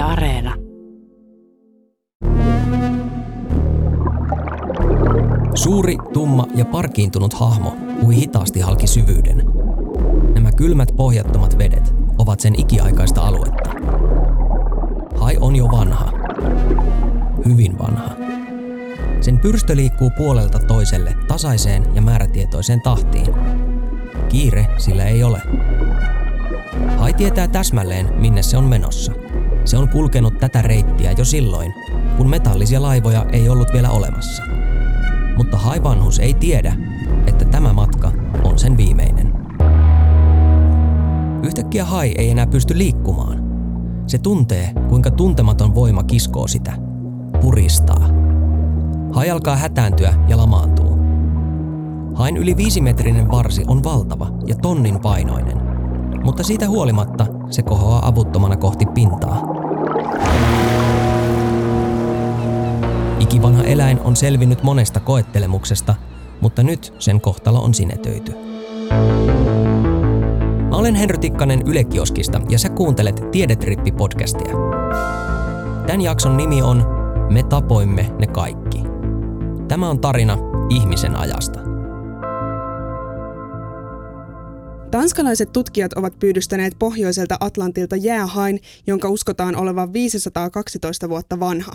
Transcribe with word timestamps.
Areena. 0.00 0.54
Suuri, 5.54 5.96
tumma 6.12 6.46
ja 6.54 6.64
parkiintunut 6.64 7.32
hahmo 7.32 7.76
ui 8.06 8.16
hitaasti 8.16 8.60
halki 8.60 8.86
syvyyden. 8.86 9.42
Nämä 10.34 10.52
kylmät 10.52 10.88
pohjattomat 10.96 11.58
vedet 11.58 11.94
ovat 12.18 12.40
sen 12.40 12.60
ikiaikaista 12.60 13.20
aluetta. 13.20 13.70
Hai 15.16 15.36
on 15.40 15.56
jo 15.56 15.64
vanha. 15.64 16.12
Hyvin 17.44 17.78
vanha. 17.78 18.10
Sen 19.20 19.38
pyrstö 19.38 19.76
liikkuu 19.76 20.10
puolelta 20.16 20.58
toiselle 20.58 21.14
tasaiseen 21.28 21.82
ja 21.94 22.02
määrätietoiseen 22.02 22.80
tahtiin. 22.80 23.34
Kiire 24.28 24.66
sillä 24.78 25.04
ei 25.04 25.24
ole. 25.24 25.42
Hai 26.98 27.14
tietää 27.14 27.48
täsmälleen, 27.48 28.08
minne 28.20 28.42
se 28.42 28.56
on 28.56 28.64
menossa. 28.64 29.12
Se 29.64 29.78
on 29.78 29.88
kulkenut 29.88 30.38
tätä 30.38 30.62
reittiä 30.62 31.12
jo 31.12 31.24
silloin, 31.24 31.74
kun 32.16 32.30
metallisia 32.30 32.82
laivoja 32.82 33.26
ei 33.32 33.48
ollut 33.48 33.72
vielä 33.72 33.90
olemassa. 33.90 34.42
Mutta 35.36 35.58
Hai 35.58 35.82
vanhus 35.82 36.18
ei 36.18 36.34
tiedä, 36.34 36.76
että 37.26 37.44
tämä 37.44 37.72
matka 37.72 38.12
on 38.44 38.58
sen 38.58 38.76
viimeinen. 38.76 39.32
Yhtäkkiä 41.42 41.84
Hai 41.84 42.14
ei 42.18 42.30
enää 42.30 42.46
pysty 42.46 42.78
liikkumaan. 42.78 43.42
Se 44.06 44.18
tuntee, 44.18 44.72
kuinka 44.88 45.10
tuntematon 45.10 45.74
voima 45.74 46.02
kiskoo 46.02 46.46
sitä. 46.46 46.72
Puristaa. 47.40 48.08
Hai 49.12 49.30
alkaa 49.30 49.56
hätääntyä 49.56 50.14
ja 50.28 50.36
lamaantuu. 50.36 50.98
Hain 52.14 52.36
yli 52.36 52.56
viisimetrinen 52.56 53.30
varsi 53.30 53.64
on 53.66 53.84
valtava 53.84 54.30
ja 54.46 54.54
tonnin 54.54 55.00
painoinen, 55.00 55.58
mutta 56.24 56.42
siitä 56.42 56.68
huolimatta 56.68 57.39
se 57.50 57.62
kohoaa 57.62 58.08
avuttomana 58.08 58.56
kohti 58.56 58.86
pintaa. 58.86 59.42
Ikivanha 63.20 63.64
eläin 63.64 64.00
on 64.00 64.16
selvinnyt 64.16 64.62
monesta 64.62 65.00
koettelemuksesta, 65.00 65.94
mutta 66.40 66.62
nyt 66.62 66.94
sen 66.98 67.20
kohtalo 67.20 67.62
on 67.62 67.74
sinetöity. 67.74 68.34
Mä 70.70 70.76
olen 70.76 70.94
Henry 70.94 71.18
Tikkanen 71.18 71.62
Yle 71.66 71.84
Kioskista 71.84 72.40
ja 72.48 72.58
sä 72.58 72.68
kuuntelet 72.68 73.20
Tiedetrippi-podcastia. 73.20 74.56
Tämän 75.86 76.00
jakson 76.00 76.36
nimi 76.36 76.62
on 76.62 76.86
Me 77.32 77.42
tapoimme 77.42 78.12
ne 78.18 78.26
kaikki. 78.26 78.82
Tämä 79.68 79.90
on 79.90 80.00
tarina 80.00 80.38
ihmisen 80.68 81.16
ajasta. 81.16 81.69
Tanskalaiset 84.90 85.52
tutkijat 85.52 85.92
ovat 85.92 86.18
pyydystäneet 86.18 86.76
pohjoiselta 86.78 87.36
Atlantilta 87.40 87.96
jäähain, 87.96 88.60
jonka 88.86 89.08
uskotaan 89.08 89.56
olevan 89.56 89.92
512 89.92 91.08
vuotta 91.08 91.40
vanha. 91.40 91.72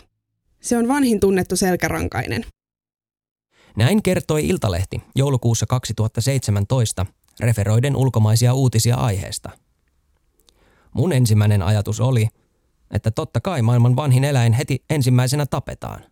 Se 0.61 0.77
on 0.77 0.87
vanhin 0.87 1.19
tunnettu 1.19 1.55
selkärankainen. 1.55 2.45
Näin 3.77 4.03
kertoi 4.03 4.47
Iltalehti 4.47 5.01
joulukuussa 5.15 5.65
2017 5.65 7.05
referoiden 7.39 7.95
ulkomaisia 7.95 8.53
uutisia 8.53 8.95
aiheesta. 8.95 9.49
Mun 10.93 11.13
ensimmäinen 11.13 11.61
ajatus 11.61 11.99
oli, 11.99 12.27
että 12.91 13.11
totta 13.11 13.41
kai 13.41 13.61
maailman 13.61 13.95
vanhin 13.95 14.23
eläin 14.23 14.53
heti 14.53 14.83
ensimmäisenä 14.89 15.45
tapetaan. 15.45 16.03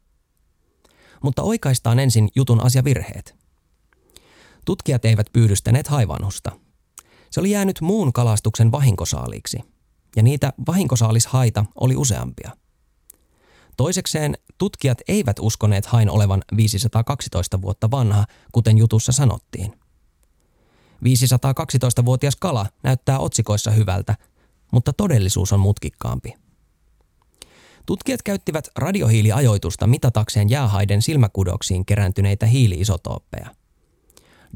Mutta 1.23 1.41
oikaistaan 1.41 1.99
ensin 1.99 2.29
jutun 2.35 2.63
asiavirheet. 2.63 3.35
Tutkijat 4.65 5.05
eivät 5.05 5.27
pyydystäneet 5.33 5.87
haivanhusta. 5.87 6.51
Se 7.33 7.39
oli 7.39 7.51
jäänyt 7.51 7.81
muun 7.81 8.13
kalastuksen 8.13 8.71
vahinkosaaliiksi, 8.71 9.59
ja 10.15 10.23
niitä 10.23 10.53
vahinkosaalishaita 10.67 11.65
oli 11.79 11.95
useampia. 11.95 12.51
Toisekseen 13.77 14.37
tutkijat 14.57 14.97
eivät 15.07 15.39
uskoneet 15.39 15.85
hain 15.85 16.09
olevan 16.09 16.43
512 16.57 17.61
vuotta 17.61 17.91
vanha, 17.91 18.25
kuten 18.51 18.77
jutussa 18.77 19.11
sanottiin. 19.11 19.73
512-vuotias 21.03 22.35
kala 22.35 22.65
näyttää 22.83 23.19
otsikoissa 23.19 23.71
hyvältä, 23.71 24.15
mutta 24.71 24.93
todellisuus 24.93 25.53
on 25.53 25.59
mutkikkaampi. 25.59 26.33
Tutkijat 27.85 28.21
käyttivät 28.23 28.67
radiohiiliajoitusta 28.75 29.87
mitatakseen 29.87 30.49
jäähaiden 30.49 31.01
silmäkudoksiin 31.01 31.85
kerääntyneitä 31.85 32.45
hiiliisotooppeja. 32.45 33.55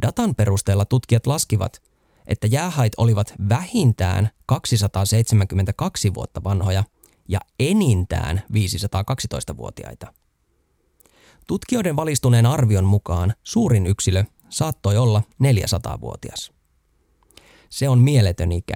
Datan 0.01 0.35
perusteella 0.35 0.85
tutkijat 0.85 1.27
laskivat, 1.27 1.81
että 2.27 2.47
jäähait 2.47 2.93
olivat 2.97 3.33
vähintään 3.49 4.29
272 4.45 6.13
vuotta 6.13 6.43
vanhoja 6.43 6.83
ja 7.27 7.39
enintään 7.59 8.41
512-vuotiaita. 8.53 10.13
Tutkijoiden 11.47 11.95
valistuneen 11.95 12.45
arvion 12.45 12.85
mukaan 12.85 13.33
suurin 13.43 13.87
yksilö 13.87 14.23
saattoi 14.49 14.97
olla 14.97 15.21
400-vuotias. 15.43 16.51
Se 17.69 17.89
on 17.89 17.99
mieletön 17.99 18.51
ikä. 18.51 18.75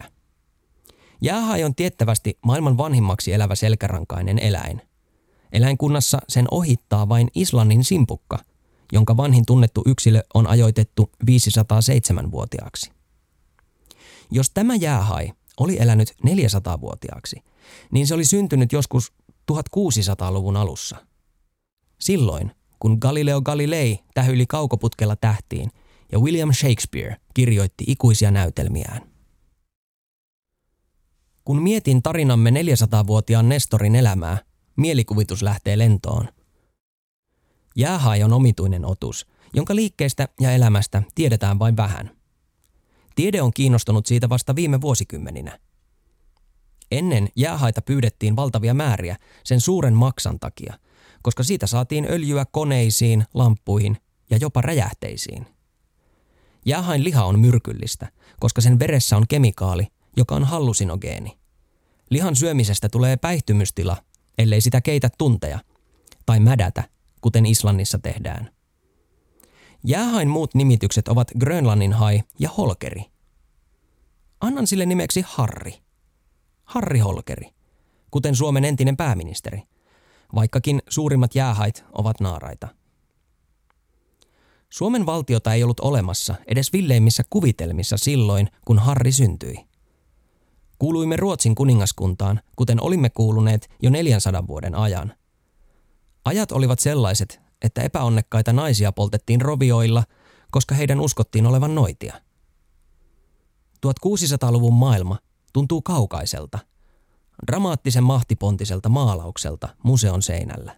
Jäähai 1.22 1.64
on 1.64 1.76
tiettävästi 1.76 2.40
maailman 2.46 2.78
vanhimmaksi 2.78 3.34
elävä 3.34 3.56
selkärankainen 3.56 4.40
eläin. 4.40 4.82
Eläinkunnassa 5.52 6.20
sen 6.30 6.46
ohittaa 6.52 7.10
vain 7.10 7.28
Islannin 7.36 7.84
simpukka, 7.84 8.40
jonka 8.92 9.18
vanhin 9.18 9.46
tunnettu 9.46 9.84
yksilö 9.86 10.22
on 10.34 10.48
ajoitettu 10.48 11.12
507-vuotiaaksi. 11.26 13.01
Jos 14.32 14.50
tämä 14.50 14.76
jäähai 14.76 15.32
oli 15.60 15.78
elänyt 15.80 16.10
400-vuotiaaksi, 16.28 17.44
niin 17.92 18.08
se 18.08 18.14
oli 18.14 18.26
syntynyt 18.26 18.72
joskus 18.72 19.14
1600-luvun 19.52 20.58
alussa. 20.58 20.98
Silloin, 22.00 22.52
kun 22.80 22.98
Galileo 23.02 23.42
Galilei 23.42 24.00
tähyili 24.14 24.46
kaukoputkella 24.46 25.16
tähtiin 25.16 25.70
ja 26.12 26.20
William 26.20 26.54
Shakespeare 26.54 27.18
kirjoitti 27.34 27.84
ikuisia 27.88 28.32
näytelmiään. 28.32 29.02
Kun 31.46 31.62
mietin 31.62 32.02
tarinamme 32.02 32.50
400-vuotiaan 32.50 33.50
Nestorin 33.50 33.96
elämää, 33.96 34.38
mielikuvitus 34.76 35.42
lähtee 35.42 35.78
lentoon. 35.78 36.28
Jäähai 37.76 38.24
on 38.24 38.34
omituinen 38.34 38.86
otus, 38.86 39.28
jonka 39.54 39.76
liikkeestä 39.76 40.28
ja 40.40 40.52
elämästä 40.52 41.04
tiedetään 41.16 41.60
vain 41.60 41.78
vähän. 41.78 42.21
Tiede 43.16 43.42
on 43.42 43.54
kiinnostunut 43.54 44.06
siitä 44.06 44.30
vasta 44.30 44.56
viime 44.56 44.82
vuosikymmeninä. 44.82 45.60
Ennen 46.92 47.30
jäähaita 47.36 47.82
pyydettiin 47.82 48.36
valtavia 48.36 48.74
määriä 48.74 49.16
sen 49.44 49.62
suuren 49.62 49.94
maksan 49.94 50.40
takia– 50.40 50.78
koska 51.22 51.44
siitä 51.44 51.68
saatiin 51.68 52.08
öljyä 52.10 52.46
koneisiin, 52.52 53.26
lamppuihin 53.34 53.98
ja 54.30 54.38
jopa 54.38 54.62
räjähteisiin. 54.62 55.46
Jäähain 56.66 57.04
liha 57.04 57.26
on 57.26 57.40
myrkyllistä, 57.40 58.12
koska 58.40 58.62
sen 58.62 58.80
veressä 58.80 59.18
on 59.18 59.28
kemikaali, 59.30 59.88
joka 60.18 60.36
on 60.36 60.44
hallusinogeeni. 60.44 61.38
Lihan 62.10 62.36
syömisestä 62.36 62.90
tulee 62.90 63.18
päihtymystila, 63.18 63.98
ellei 64.38 64.62
sitä 64.62 64.82
keitä 64.82 65.10
tunteja, 65.18 65.60
tai 66.26 66.40
mädätä, 66.40 66.84
kuten 67.22 67.46
Islannissa 67.46 68.00
tehdään. 68.00 68.50
Jäähain 69.84 70.30
muut 70.30 70.56
nimitykset 70.56 71.08
ovat 71.08 71.32
Grönlannin 71.40 71.94
hai 71.94 72.24
ja 72.40 72.50
holkeri. 72.50 73.06
Annan 74.42 74.68
sille 74.68 74.86
nimeksi 74.86 75.24
Harri. 75.28 75.74
Harri 76.64 77.00
Holkeri, 77.00 77.50
kuten 78.12 78.36
Suomen 78.36 78.66
entinen 78.66 78.98
pääministeri 78.98 79.64
vaikkakin 80.36 80.82
suurimmat 80.90 81.36
jäähait 81.36 81.86
ovat 81.92 82.20
naaraita. 82.20 82.68
Suomen 84.70 85.06
valtiota 85.06 85.54
ei 85.54 85.64
ollut 85.64 85.80
olemassa 85.80 86.36
edes 86.48 86.74
villeimmissä 86.74 87.24
kuvitelmissa 87.30 87.98
silloin, 87.98 88.50
kun 88.66 88.80
Harri 88.80 89.12
syntyi. 89.12 89.56
Kuuluimme 90.80 91.18
Ruotsin 91.18 91.56
kuningaskuntaan, 91.56 92.42
kuten 92.56 92.82
olimme 92.82 93.10
kuuluneet 93.10 93.70
jo 93.82 93.90
400 93.90 94.48
vuoden 94.48 94.76
ajan. 94.76 95.14
Ajat 96.26 96.52
olivat 96.52 96.80
sellaiset, 96.80 97.42
että 97.62 97.82
epäonnekkaita 97.82 98.54
naisia 98.54 98.92
poltettiin 98.92 99.42
rovioilla, 99.42 100.04
koska 100.52 100.76
heidän 100.76 101.00
uskottiin 101.00 101.46
olevan 101.46 101.76
noitia. 101.76 102.22
1600-luvun 103.88 104.74
maailma 104.74 105.18
tuntuu 105.54 105.82
kaukaiselta– 105.82 106.60
dramaattisen 107.48 108.04
mahtipontiselta 108.04 108.90
maalaukselta 108.90 109.70
museon 109.84 110.22
seinällä. 110.22 110.78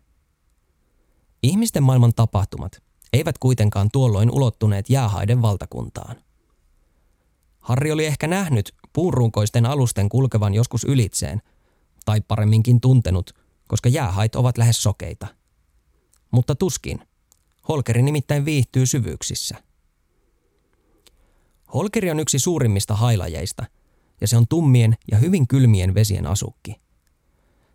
Ihmisten 1.44 1.84
maailman 1.84 2.14
tapahtumat 2.14 2.84
eivät 3.14 3.38
kuitenkaan 3.38 3.90
tuolloin 3.94 4.32
ulottuneet 4.32 4.90
jäähaiden 4.90 5.42
valtakuntaan. 5.42 6.16
Harri 7.60 7.92
oli 7.92 8.06
ehkä 8.06 8.28
nähnyt 8.28 8.76
puunrunkoisten 8.94 9.66
alusten 9.66 10.10
kulkevan 10.10 10.54
joskus 10.54 10.84
ylitseen, 10.84 11.42
tai 12.06 12.22
paremminkin 12.22 12.82
tuntenut, 12.82 13.32
koska 13.68 13.90
jäähait 13.90 14.36
ovat 14.36 14.58
lähes 14.58 14.84
sokeita. 14.84 15.28
Mutta 16.34 16.56
tuskin. 16.56 17.00
Holkeri 17.68 18.02
nimittäin 18.02 18.46
viihtyy 18.46 18.86
syvyyksissä. 18.86 19.56
Holkeri 21.74 22.12
on 22.12 22.20
yksi 22.20 22.40
suurimmista 22.40 22.96
hailajeista– 22.96 23.66
ja 24.24 24.28
se 24.28 24.38
on 24.38 24.48
tummien 24.48 24.98
ja 25.12 25.18
hyvin 25.18 25.48
kylmien 25.48 25.94
vesien 25.94 26.28
asukki. 26.28 26.76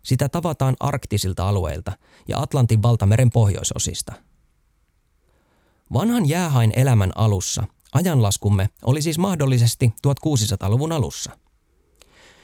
Sitä 0.03 0.29
tavataan 0.29 0.75
arktisilta 0.79 1.49
alueilta 1.49 1.91
ja 2.27 2.39
Atlantin 2.39 2.81
valtameren 2.81 3.29
pohjoisosista. 3.29 4.13
Vanhan 5.93 6.29
jäähain 6.29 6.73
elämän 6.75 7.11
alussa 7.15 7.63
ajanlaskumme 7.93 8.69
oli 8.83 9.01
siis 9.01 9.17
mahdollisesti 9.17 9.93
1600-luvun 10.07 10.91
alussa. 10.91 11.31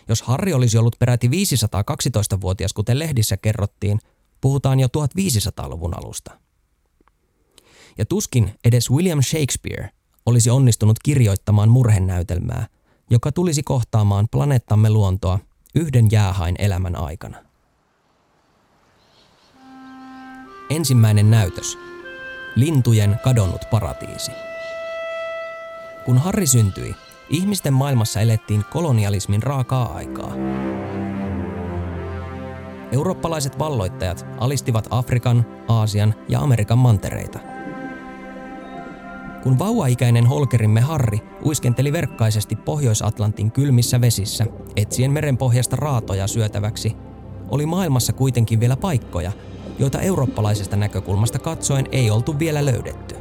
Jos 0.09 0.21
Harri 0.21 0.53
olisi 0.53 0.77
ollut 0.77 0.95
peräti 0.99 1.27
512-vuotias, 1.27 2.73
kuten 2.73 2.99
lehdissä 2.99 3.37
kerrottiin, 3.37 3.99
puhutaan 4.45 4.79
jo 4.79 4.87
1500-luvun 4.87 5.97
alusta. 5.97 6.31
Ja 7.97 8.05
tuskin 8.05 8.53
edes 8.65 8.91
William 8.91 9.21
Shakespeare 9.21 9.89
olisi 10.25 10.49
onnistunut 10.49 10.99
kirjoittamaan 11.03 11.69
murhenäytelmää, 11.69 12.67
joka 13.09 13.31
tulisi 13.31 13.63
kohtaamaan 13.63 14.27
planeettamme 14.31 14.89
luontoa 14.89 15.39
yhden 15.75 16.11
jäähain 16.11 16.55
elämän 16.59 16.95
aikana. 16.95 17.37
Ensimmäinen 20.69 21.31
näytös. 21.31 21.77
Lintujen 22.55 23.19
kadonnut 23.23 23.61
paratiisi. 23.71 24.31
Kun 26.05 26.17
Harri 26.17 26.47
syntyi, 26.47 26.95
ihmisten 27.29 27.73
maailmassa 27.73 28.21
elettiin 28.21 28.65
kolonialismin 28.71 29.43
raakaa 29.43 29.93
aikaa. 29.93 30.33
Eurooppalaiset 32.95 33.59
valloittajat 33.59 34.25
alistivat 34.37 34.87
Afrikan, 34.89 35.45
Aasian 35.67 36.15
ja 36.29 36.39
Amerikan 36.39 36.77
mantereita– 36.77 37.39
kun 39.45 39.59
vauvaikäinen 39.59 40.25
holkerimme 40.25 40.81
Harri 40.81 41.19
uiskenteli 41.45 41.93
verkkaisesti 41.93 42.55
Pohjois-Atlantin 42.55 43.51
kylmissä 43.51 44.01
vesissä, 44.01 44.45
etsien 44.75 45.11
merenpohjasta 45.11 45.75
raatoja 45.75 46.27
syötäväksi, 46.27 46.95
oli 47.49 47.65
maailmassa 47.65 48.13
kuitenkin 48.13 48.59
vielä 48.59 48.75
paikkoja, 48.77 49.31
joita 49.79 50.01
eurooppalaisesta 50.01 50.75
näkökulmasta 50.75 51.39
katsoen 51.39 51.85
ei 51.91 52.11
oltu 52.11 52.39
vielä 52.39 52.65
löydetty. 52.65 53.15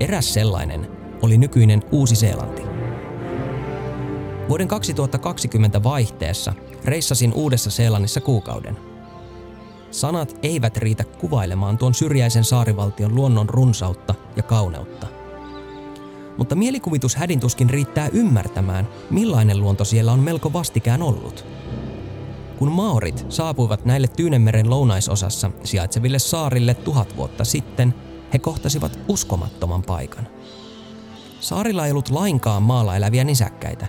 Eräs 0.00 0.34
sellainen 0.34 0.86
oli 1.22 1.38
nykyinen 1.38 1.82
Uusi-Seelanti. 1.92 2.62
Vuoden 4.48 4.68
2020 4.68 5.82
vaihteessa 5.82 6.52
reissasin 6.84 7.32
Uudessa 7.32 7.70
Seelannissa 7.70 8.20
kuukauden– 8.20 8.76
Sanat 9.96 10.36
eivät 10.42 10.76
riitä 10.76 11.04
kuvailemaan 11.04 11.78
tuon 11.78 11.94
syrjäisen 11.94 12.44
saarivaltion 12.44 13.14
luonnon 13.14 13.48
runsautta 13.48 14.14
ja 14.36 14.42
kauneutta. 14.42 15.06
Mutta 16.38 16.54
mielikuvitus 16.54 17.16
hädintuskin 17.16 17.70
riittää 17.70 18.08
ymmärtämään, 18.12 18.88
millainen 19.10 19.60
luonto 19.60 19.84
siellä 19.84 20.12
on 20.12 20.20
melko 20.20 20.52
vastikään 20.52 21.02
ollut. 21.02 21.46
Kun 22.58 22.72
maorit 22.72 23.26
saapuivat 23.28 23.84
näille 23.84 24.08
Tyynemeren 24.08 24.70
lounaisosassa 24.70 25.50
sijaitseville 25.64 26.18
saarille 26.18 26.74
tuhat 26.74 27.16
vuotta 27.16 27.44
sitten, 27.44 27.94
he 28.32 28.38
kohtasivat 28.38 28.98
uskomattoman 29.08 29.82
paikan. 29.82 30.28
Saarilla 31.40 31.86
ei 31.86 31.92
ollut 31.92 32.10
lainkaan 32.10 32.62
maalla 32.62 32.96
eläviä 32.96 33.24
nisäkkäitä, 33.24 33.86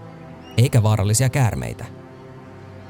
eikä 0.57 0.84
vaarallisia 0.84 1.30
käärmeitä. 1.30 1.96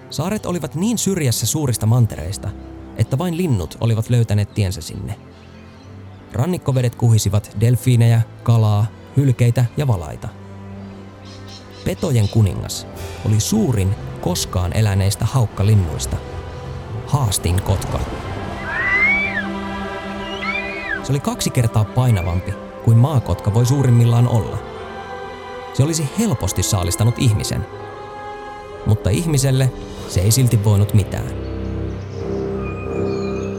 Saaret 0.10 0.46
olivat 0.46 0.76
niin 0.76 0.98
syrjässä 0.98 1.46
suurista 1.46 1.86
mantereista, 1.86 2.50
että 2.98 3.18
vain 3.18 3.38
linnut 3.38 3.78
olivat 3.82 4.10
löytäneet 4.10 4.54
tiensä 4.54 4.82
sinne. 4.82 5.16
Rannikkovedet 6.34 6.96
kuhisivat 6.96 7.58
delfiinejä, 7.60 8.22
kalaa, 8.44 8.86
hylkeitä 9.18 9.66
ja 9.78 9.88
valaita. 9.88 10.28
Petojen 11.86 12.30
kuningas 12.30 12.88
oli 13.26 13.40
suurin 13.40 13.96
koskaan 14.22 14.74
eläneistä 14.74 15.26
haukkalinnuista. 15.26 16.18
Haastin 17.08 17.62
kotka. 17.62 18.00
Se 21.04 21.12
oli 21.14 21.20
kaksi 21.20 21.50
kertaa 21.50 21.84
painavampi 21.84 22.54
kuin 22.86 22.98
maakotka 22.98 23.54
voi 23.54 23.66
suurimmillaan 23.66 24.28
olla. 24.28 24.58
Se 25.74 25.84
olisi 25.84 26.10
helposti 26.20 26.64
saalistanut 26.64 27.16
ihmisen. 27.18 27.66
Mutta 28.86 29.10
ihmiselle 29.10 29.72
se 30.10 30.22
ei 30.22 30.32
silti 30.32 30.64
voinut 30.64 30.94
mitään. 30.94 31.32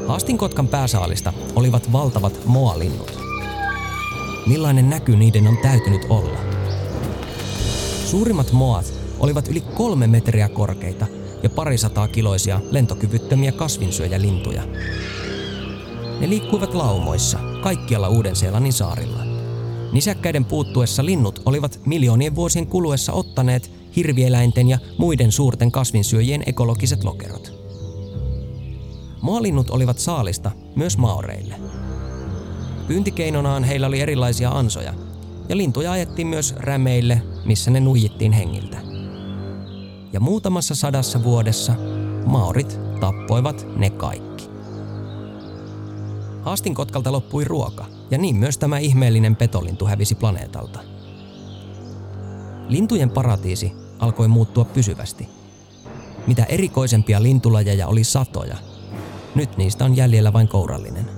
Hastinkotkan 0.09 0.69
pääsaalista 0.69 1.33
olivat 1.57 1.93
valtavat 1.93 2.41
moalinnut. 2.45 3.19
Millainen 4.47 4.91
näky 4.91 5.17
niiden 5.17 5.47
on 5.47 5.59
täytynyt 5.63 6.07
olla? 6.09 6.39
Suurimmat 8.07 8.53
moat 8.53 8.93
olivat 9.21 9.49
yli 9.49 9.61
kolme 9.61 10.07
metriä 10.07 10.49
korkeita 10.49 11.07
ja 11.43 11.51
parisataa 11.51 12.09
kiloisia 12.09 12.61
lentokyvyttömiä 12.71 13.53
kasvinsyöjälintuja. 13.53 14.63
Ne 16.21 16.29
liikkuivat 16.29 16.75
laumoissa 16.75 17.39
kaikkialla 17.63 18.09
Uuden-Seelannin 18.09 18.73
saarilla. 18.73 19.23
Nisäkkäiden 19.93 20.45
puuttuessa 20.45 21.05
linnut 21.05 21.43
olivat 21.47 21.81
miljoonien 21.87 22.35
vuosien 22.35 22.67
kuluessa 22.67 23.13
ottaneet 23.13 23.78
hirvieläinten 23.97 24.69
ja 24.69 24.79
muiden 24.99 25.33
suurten 25.33 25.73
kasvinsyöjien 25.73 26.43
ekologiset 26.47 27.05
lokerot. 27.05 27.59
Maalinnut 29.23 29.71
olivat 29.71 29.99
saalista 29.99 30.51
myös 30.77 30.99
maoreille. 30.99 31.55
Pyyntikeinonaan 32.89 33.65
heillä 33.65 33.87
oli 33.87 34.01
erilaisia 34.01 34.51
ansoja, 34.51 34.95
ja 35.49 35.57
lintuja 35.57 35.93
ajettiin 35.93 36.27
myös 36.27 36.55
rämeille, 36.57 37.23
missä 37.45 37.71
ne 37.71 37.81
nuijittiin 37.81 38.33
hengiltä. 38.33 38.77
Ja 40.13 40.21
muutamassa 40.21 40.75
sadassa 40.75 41.25
vuodessa 41.25 41.75
maorit 42.27 42.81
tappoivat 43.01 43.67
ne 43.77 43.91
kaikki. 43.91 44.49
Haastinkotkalta 46.43 47.13
loppui 47.13 47.45
ruoka, 47.45 47.85
ja 48.11 48.19
niin 48.19 48.37
myös 48.37 48.59
tämä 48.59 48.79
ihmeellinen 48.79 49.37
petolintu 49.37 49.87
hävisi 49.87 50.15
planeetalta. 50.15 50.98
Lintujen 52.69 53.11
paratiisi 53.11 53.73
alkoi 53.99 54.29
muuttua 54.29 54.65
pysyvästi. 54.65 55.29
Mitä 56.27 56.45
erikoisempia 56.45 57.23
lintulajeja 57.23 57.89
oli 57.89 58.05
satoja– 58.05 58.57
nyt 59.35 59.57
niistä 59.57 59.85
on 59.85 59.97
jäljellä 59.97 60.33
vain 60.33 60.49
kourallinen. 60.49 61.11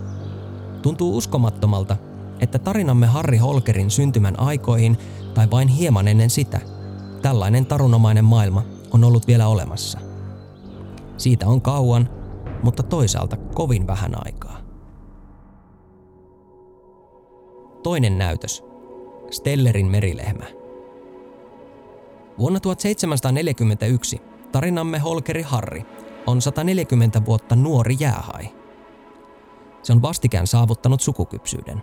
Tuntuu 0.83 1.17
uskomattomalta, 1.17 1.97
että 2.41 2.59
tarinamme 2.59 3.07
Harri 3.07 3.39
Holkerin 3.39 3.91
syntymän 3.91 4.41
aikoihin 4.41 4.99
tai 5.35 5.51
vain 5.51 5.69
hieman 5.69 6.09
ennen 6.09 6.31
sitä, 6.31 6.61
tällainen 7.23 7.67
tarunomainen 7.67 8.25
maailma 8.25 8.63
on 8.91 9.05
ollut 9.05 9.27
vielä 9.27 9.49
olemassa. 9.49 9.99
Siitä 11.17 11.47
on 11.47 11.61
kauan, 11.61 12.09
mutta 12.63 12.83
toisaalta 12.83 13.37
kovin 13.37 13.87
vähän 13.87 14.27
aikaa. 14.27 14.61
Toinen 17.83 18.19
näytös. 18.19 18.65
Stellerin 19.31 19.87
merilehmä. 19.87 20.60
Vuonna 22.41 22.61
1741 22.61 24.21
tarinamme 24.53 24.99
Holkeri 24.99 25.43
Harri 25.43 25.87
on 26.27 26.43
140 26.43 27.25
vuotta 27.25 27.57
nuori 27.57 27.97
jäähai. 28.01 28.49
Se 29.83 29.93
on 29.93 30.03
vastikään 30.03 30.47
saavuttanut 30.47 31.01
sukukypsyyden. 31.01 31.83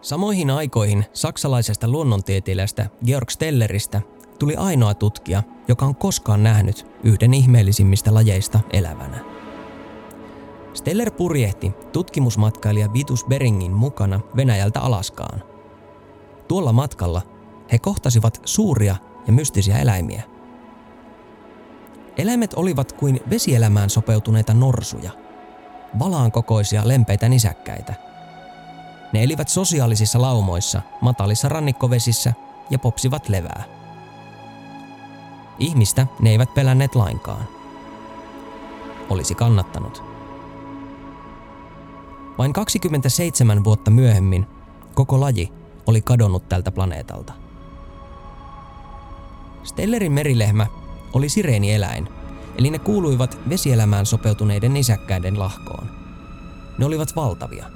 Samoihin 0.00 0.50
aikoihin 0.50 1.04
saksalaisesta 1.12 1.88
luonnontieteilijästä 1.88 2.86
Georg 3.06 3.30
Stelleristä 3.30 4.02
tuli 4.38 4.56
ainoa 4.56 4.94
tutkija, 4.94 5.42
joka 5.68 5.86
on 5.86 5.96
koskaan 5.96 6.42
nähnyt 6.42 6.86
yhden 7.04 7.34
ihmeellisimmistä 7.34 8.14
lajeista 8.14 8.60
elävänä. 8.72 9.24
Steller 10.74 11.10
purjehti 11.10 11.72
tutkimusmatkailija 11.92 12.92
Vitus 12.92 13.24
Beringin 13.24 13.72
mukana 13.72 14.20
Venäjältä 14.36 14.80
Alaskaan. 14.80 15.42
Tuolla 16.48 16.72
matkalla 16.72 17.22
he 17.72 17.78
kohtasivat 17.78 18.40
suuria 18.44 18.96
ja 19.26 19.32
mystisiä 19.32 19.78
eläimiä– 19.78 20.22
Eläimet 22.20 22.54
olivat 22.54 22.92
kuin 22.92 23.20
vesielämään 23.30 23.90
sopeutuneita 23.90 24.54
norsuja, 24.54 25.10
valaan 25.98 26.32
kokoisia 26.32 26.88
lempeitä 26.88 27.28
nisäkkäitä. 27.28 27.94
Ne 29.12 29.22
elivät 29.22 29.48
sosiaalisissa 29.48 30.22
laumoissa, 30.22 30.82
matalissa 31.00 31.48
rannikkovesissä 31.48 32.32
ja 32.70 32.78
popsivat 32.78 33.28
levää. 33.28 33.64
Ihmistä 35.58 36.06
ne 36.20 36.30
eivät 36.30 36.54
pelänneet 36.54 36.94
lainkaan. 36.94 37.48
Olisi 39.10 39.34
kannattanut. 39.34 40.02
Vain 42.38 42.52
27 42.52 43.64
vuotta 43.64 43.90
myöhemmin 43.90 44.46
koko 44.94 45.20
laji 45.20 45.52
oli 45.86 46.00
kadonnut 46.00 46.48
tältä 46.48 46.70
planeetalta. 46.70 47.49
Stellerin 49.64 50.12
merilehmä 50.12 50.66
oli 51.12 51.28
sireenieläin, 51.28 52.08
eli 52.58 52.70
ne 52.70 52.78
kuuluivat 52.78 53.38
vesielämään 53.48 54.06
sopeutuneiden 54.06 54.74
nisäkkäiden 54.74 55.38
lahkoon. 55.38 55.90
Ne 56.78 56.86
olivat 56.86 57.16
valtavia. 57.16 57.66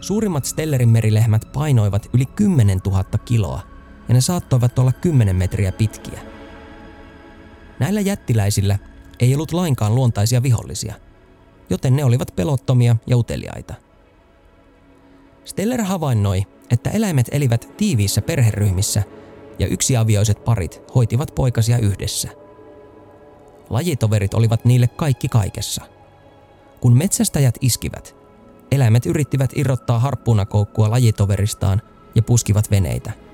Suurimmat 0.00 0.44
Stellerin 0.44 0.88
merilehmät 0.88 1.48
painoivat 1.52 2.10
yli 2.12 2.26
10 2.26 2.80
000 2.86 3.04
kiloa 3.24 3.60
ja 4.08 4.14
ne 4.14 4.20
saattoivat 4.20 4.78
olla 4.78 4.92
10 4.92 5.36
metriä 5.36 5.72
pitkiä. 5.72 6.20
Näillä 7.78 8.00
jättiläisillä 8.00 8.78
ei 9.20 9.34
ollut 9.34 9.52
lainkaan 9.52 9.94
luontaisia 9.94 10.42
vihollisia, 10.42 10.94
joten 11.70 11.96
ne 11.96 12.04
olivat 12.04 12.36
pelottomia 12.36 12.96
ja 13.06 13.16
uteliaita. 13.16 13.74
Steller 15.44 15.82
havainnoi, 15.82 16.42
että 16.70 16.90
eläimet 16.90 17.28
elivät 17.32 17.68
tiiviissä 17.76 18.22
perheryhmissä 18.22 19.02
ja 19.58 19.66
yksiavioiset 19.66 20.44
parit 20.44 20.82
hoitivat 20.94 21.32
poikasia 21.34 21.78
yhdessä. 21.78 22.28
Lajitoverit 23.70 24.34
olivat 24.34 24.64
niille 24.64 24.88
kaikki 24.88 25.28
kaikessa. 25.28 25.84
Kun 26.80 26.96
metsästäjät 26.96 27.54
iskivät, 27.60 28.16
eläimet 28.70 29.06
yrittivät 29.06 29.50
irrottaa 29.54 29.98
harppuunakoukkua 29.98 30.90
lajitoveristaan 30.90 31.82
ja 32.14 32.22
puskivat 32.22 32.70
veneitä– 32.70 33.12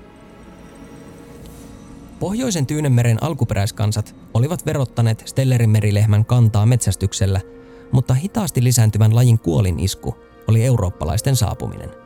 Pohjoisen 2.23 2.65
Tyynemeren 2.65 3.23
alkuperäiskansat 3.23 4.15
olivat 4.33 4.65
verottaneet 4.65 5.23
Stellerin 5.25 5.69
merilehmän 5.69 6.25
kantaa 6.25 6.65
metsästyksellä, 6.65 7.41
mutta 7.91 8.13
hitaasti 8.13 8.63
lisääntyvän 8.63 9.15
lajin 9.15 9.39
kuolinisku 9.39 10.15
oli 10.47 10.65
eurooppalaisten 10.65 11.35
saapuminen. 11.35 12.02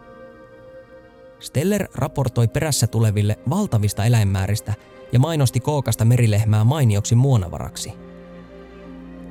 Steller 1.40 1.88
raportoi 1.96 2.48
perässä 2.48 2.88
tuleville 2.88 3.40
valtavista 3.50 4.06
eläinmääristä 4.06 4.74
ja 5.12 5.20
mainosti 5.20 5.60
kookasta 5.60 6.06
merilehmää 6.06 6.64
mainioksi 6.64 7.16
muonavaraksi. 7.16 7.94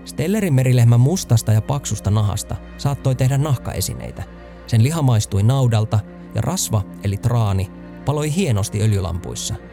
Stellerin 0.04 0.54
merilehmän 0.54 1.00
mustasta 1.00 1.52
ja 1.52 1.62
paksusta 1.62 2.10
nahasta 2.10 2.56
saattoi 2.78 3.14
tehdä 3.14 3.38
nahkaesineitä. 3.38 4.22
Sen 4.66 4.82
liha 4.82 5.02
maistui 5.02 5.42
naudalta 5.42 6.00
ja 6.34 6.40
rasva 6.40 6.82
eli 7.04 7.16
traani 7.16 7.70
paloi 8.04 8.34
hienosti 8.34 8.82
öljylampuissa– 8.82 9.54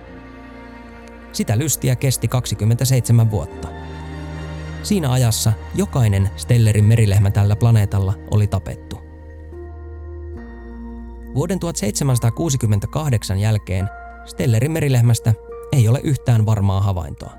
sitä 1.33 1.57
lystiä 1.57 1.95
kesti 1.95 2.27
27 2.27 3.31
vuotta. 3.31 3.67
Siinä 4.83 5.11
ajassa 5.11 5.53
jokainen 5.75 6.29
Stellerin 6.35 6.85
merilehmä 6.85 7.31
tällä 7.31 7.55
planeetalla 7.55 8.13
oli 8.31 8.47
tapettu. 8.47 8.92
Vuoden 11.35 11.59
1768 11.59 13.39
jälkeen 13.39 13.89
Stellerin 14.25 14.71
merilehmästä 14.71 15.33
ei 15.71 15.87
ole 15.87 15.99
yhtään 16.03 16.45
varmaa 16.45 16.81
havaintoa. 16.81 17.33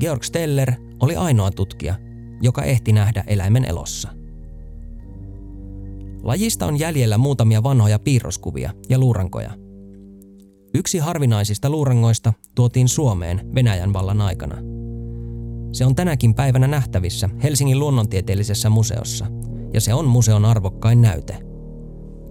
Georg 0.00 0.22
Steller 0.22 0.72
oli 1.00 1.16
ainoa 1.16 1.50
tutkija, 1.50 1.94
joka 2.42 2.62
ehti 2.62 2.92
nähdä 2.92 3.24
eläimen 3.26 3.64
elossa. 3.64 4.08
Lajista 6.22 6.66
on 6.66 6.78
jäljellä 6.78 7.18
muutamia 7.18 7.62
vanhoja 7.62 7.98
piirroskuvia 7.98 8.72
ja 8.88 8.98
luurankoja– 8.98 9.50
Yksi 10.76 10.98
harvinaisista 10.98 11.70
luurangoista 11.70 12.32
tuotiin 12.54 12.88
Suomeen 12.88 13.54
Venäjän 13.54 13.92
vallan 13.92 14.20
aikana. 14.20 14.56
Se 15.72 15.86
on 15.86 15.94
tänäkin 15.94 16.34
päivänä 16.34 16.66
nähtävissä 16.66 17.28
Helsingin 17.42 17.78
luonnontieteellisessä 17.78 18.70
museossa, 18.70 19.26
ja 19.72 19.80
se 19.80 19.94
on 19.94 20.04
museon 20.04 20.44
arvokkain 20.44 21.02
näyte. 21.02 21.43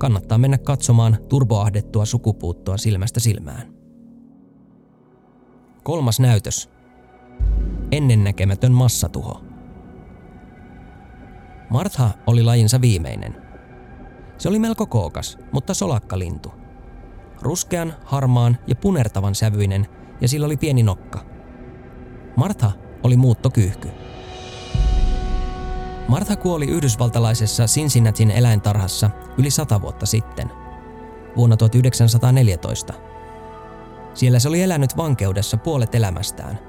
Kannattaa 0.04 0.38
mennä 0.38 0.58
katsomaan 0.58 1.18
turboahdettua 1.30 2.06
sukupuuttoa 2.06 2.78
silmästä 2.78 3.20
silmään. 3.20 3.74
Kolmas 5.84 6.20
näytös. 6.20 6.70
Ennennäkemätön 7.92 8.72
massatuho. 8.72 9.42
Martha 11.70 12.10
oli 12.28 12.44
lajinsa 12.44 12.82
viimeinen. 12.82 13.42
Se 14.38 14.50
oli 14.50 14.60
melko 14.60 14.86
kookas, 14.86 15.38
mutta 15.52 15.74
solakkalintu– 15.74 16.52
ruskean, 17.42 17.94
harmaan 18.06 18.58
ja 18.68 18.76
punertavan 18.76 19.36
sävyinen 19.36 19.88
ja 20.22 20.28
sillä 20.28 20.46
oli 20.46 20.58
pieni 20.58 20.84
nokka. 20.84 21.26
Martha 22.36 22.72
oli 23.04 23.18
muuttokyyhky. 23.18 23.90
Martha 26.08 26.36
kuoli 26.36 26.66
yhdysvaltalaisessa 26.66 27.66
Cincinnatin 27.66 28.32
eläintarhassa 28.32 29.10
yli 29.38 29.50
sata 29.50 29.82
vuotta 29.82 30.06
sitten, 30.06 30.52
vuonna 31.36 31.58
1914. 31.58 32.94
Siellä 34.14 34.40
se 34.40 34.50
oli 34.50 34.62
elänyt 34.62 34.98
vankeudessa 34.98 35.58
puolet 35.58 35.96
elämästään, 35.96 36.60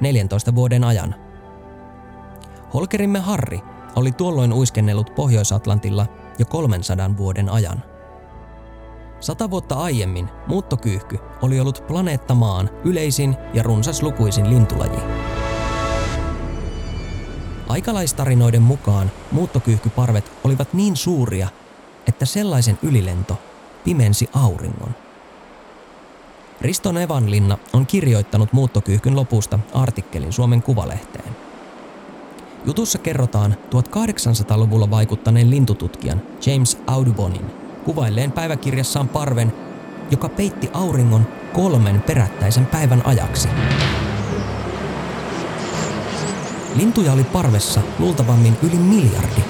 14 0.00 0.54
vuoden 0.54 0.84
ajan. 0.84 1.14
Holkerimme 2.74 3.18
Harri 3.18 3.60
oli 3.96 4.12
tuolloin 4.12 4.52
uiskennellut 4.52 5.14
Pohjois-Atlantilla 5.14 6.06
jo 6.38 6.46
300 6.46 7.16
vuoden 7.16 7.48
ajan. 7.48 7.82
Sata 9.20 9.50
vuotta 9.50 9.74
aiemmin 9.74 10.28
muuttokyyhky 10.46 11.18
oli 11.42 11.60
ollut 11.60 11.84
planeetta 11.86 12.34
Maan 12.34 12.70
yleisin 12.84 13.36
ja 13.54 13.62
runsaslukuisin 13.62 14.50
lintulaji. 14.50 15.29
Aikalaistarinoiden 17.70 18.62
mukaan 18.62 19.10
muuttokyyhkyparvet 19.32 20.32
olivat 20.44 20.74
niin 20.74 20.96
suuria, 20.96 21.48
että 22.06 22.26
sellaisen 22.26 22.78
ylilento 22.82 23.38
pimensi 23.84 24.28
auringon. 24.32 24.94
Risto 26.60 26.92
Nevanlinna 26.92 27.58
on 27.72 27.86
kirjoittanut 27.86 28.52
muuttokyyhkyn 28.52 29.16
lopusta 29.16 29.58
artikkelin 29.74 30.32
Suomen 30.32 30.62
Kuvalehteen. 30.62 31.36
Jutussa 32.66 32.98
kerrotaan 32.98 33.56
1800-luvulla 33.74 34.90
vaikuttaneen 34.90 35.50
lintututkijan 35.50 36.22
James 36.46 36.78
Audubonnin 36.86 37.46
kuvailleen 37.84 38.32
päiväkirjassaan 38.32 39.08
parven, 39.08 39.52
joka 40.10 40.28
peitti 40.28 40.70
auringon 40.72 41.26
kolmen 41.52 42.02
perättäisen 42.02 42.66
päivän 42.66 43.06
ajaksi. 43.06 43.48
Lintuja 46.74 47.12
oli 47.12 47.24
parvessa 47.24 47.80
luultavammin 47.98 48.56
yli 48.62 48.76
miljardi. 48.76 49.40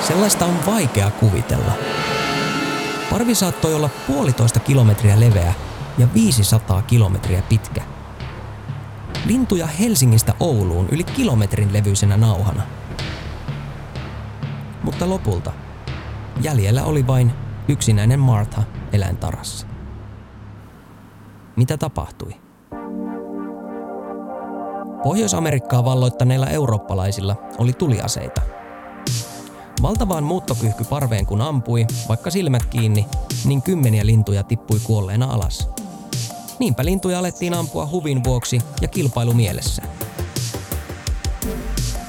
Sellaista 0.00 0.44
on 0.44 0.66
vaikea 0.66 1.10
kuvitella. 1.10 1.72
Parvi 3.10 3.34
saattoi 3.34 3.74
olla 3.74 3.90
puolitoista 4.06 4.60
kilometriä 4.60 5.20
leveä 5.20 5.54
ja 5.98 6.08
500 6.14 6.82
kilometriä 6.82 7.42
pitkä. 7.48 7.82
Lintuja 9.24 9.66
Helsingistä 9.66 10.34
Ouluun 10.40 10.88
yli 10.92 11.04
kilometrin 11.04 11.72
levyisenä 11.72 12.16
nauhana. 12.16 12.79
Mutta 14.82 15.08
lopulta 15.08 15.52
jäljellä 16.40 16.84
oli 16.84 17.06
vain 17.06 17.32
yksinäinen 17.68 18.20
Martha 18.20 18.62
eläintarassa. 18.92 19.66
Mitä 21.56 21.76
tapahtui? 21.76 22.34
Pohjois-Amerikkaa 25.02 25.84
valloittaneilla 25.84 26.46
eurooppalaisilla 26.46 27.36
oli 27.58 27.72
tuliaseita– 27.72 28.42
Valtavaan 29.82 30.24
muuttokyhkyparveen 30.24 31.26
kun 31.26 31.40
ampui, 31.40 31.86
vaikka 32.08 32.30
silmät 32.30 32.64
kiinni, 32.64 33.06
niin 33.44 33.62
kymmeniä 33.62 34.06
lintuja 34.06 34.42
tippui 34.42 34.80
kuolleena 34.84 35.26
alas. 35.26 35.68
Niinpä 36.58 36.84
lintuja 36.84 37.18
alettiin 37.18 37.54
ampua 37.54 37.88
huvin 37.90 38.24
vuoksi 38.24 38.58
ja 38.80 38.88
kilpailu 38.88 39.34
mielessä. 39.34 39.82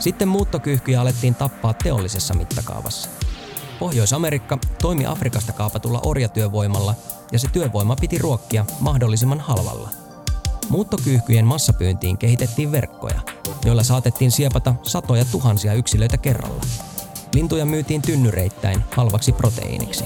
Sitten 0.01 0.27
muuttokyhkyjä 0.27 1.01
alettiin 1.01 1.35
tappaa 1.35 1.73
teollisessa 1.73 2.33
mittakaavassa. 2.33 3.09
Pohjois-Amerikka 3.79 4.57
toimi 4.81 5.05
Afrikasta 5.05 5.53
kaapatulla 5.53 5.99
orjatyövoimalla 6.05 6.95
ja 7.31 7.39
se 7.39 7.47
työvoima 7.53 7.95
piti 7.95 8.17
ruokkia 8.17 8.65
mahdollisimman 8.79 9.39
halvalla. 9.39 9.89
Muuttokyyhkyjen 10.69 11.45
massapyyntiin 11.45 12.17
kehitettiin 12.17 12.71
verkkoja, 12.71 13.19
joilla 13.65 13.83
saatettiin 13.83 14.31
siepata 14.31 14.75
satoja 14.83 15.25
tuhansia 15.25 15.73
yksilöitä 15.73 16.17
kerralla. 16.17 16.63
Lintuja 17.33 17.65
myytiin 17.65 18.01
tynnyreittäin 18.01 18.83
halvaksi 18.95 19.31
proteiiniksi. 19.31 20.03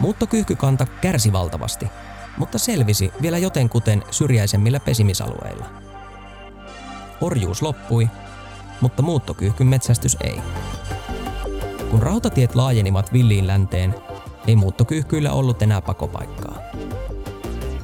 Muuttokyyhkykanta 0.00 0.86
kärsi 0.86 1.32
valtavasti, 1.32 1.86
mutta 2.36 2.58
selvisi 2.58 3.12
vielä 3.22 3.38
jotenkuten 3.38 4.04
syrjäisemmillä 4.10 4.80
pesimisalueilla. 4.80 5.87
Orjuus 7.20 7.62
loppui, 7.62 8.08
mutta 8.80 9.02
muuttokyyhkyn 9.02 9.66
metsästys 9.66 10.16
ei. 10.24 10.40
Kun 11.90 12.02
rautatiet 12.02 12.54
laajenivat 12.54 13.12
villiin 13.12 13.46
länteen, 13.46 13.94
ei 14.46 14.56
muuttokyyhkyillä 14.56 15.32
ollut 15.32 15.62
enää 15.62 15.80
pakopaikkaa. 15.80 16.58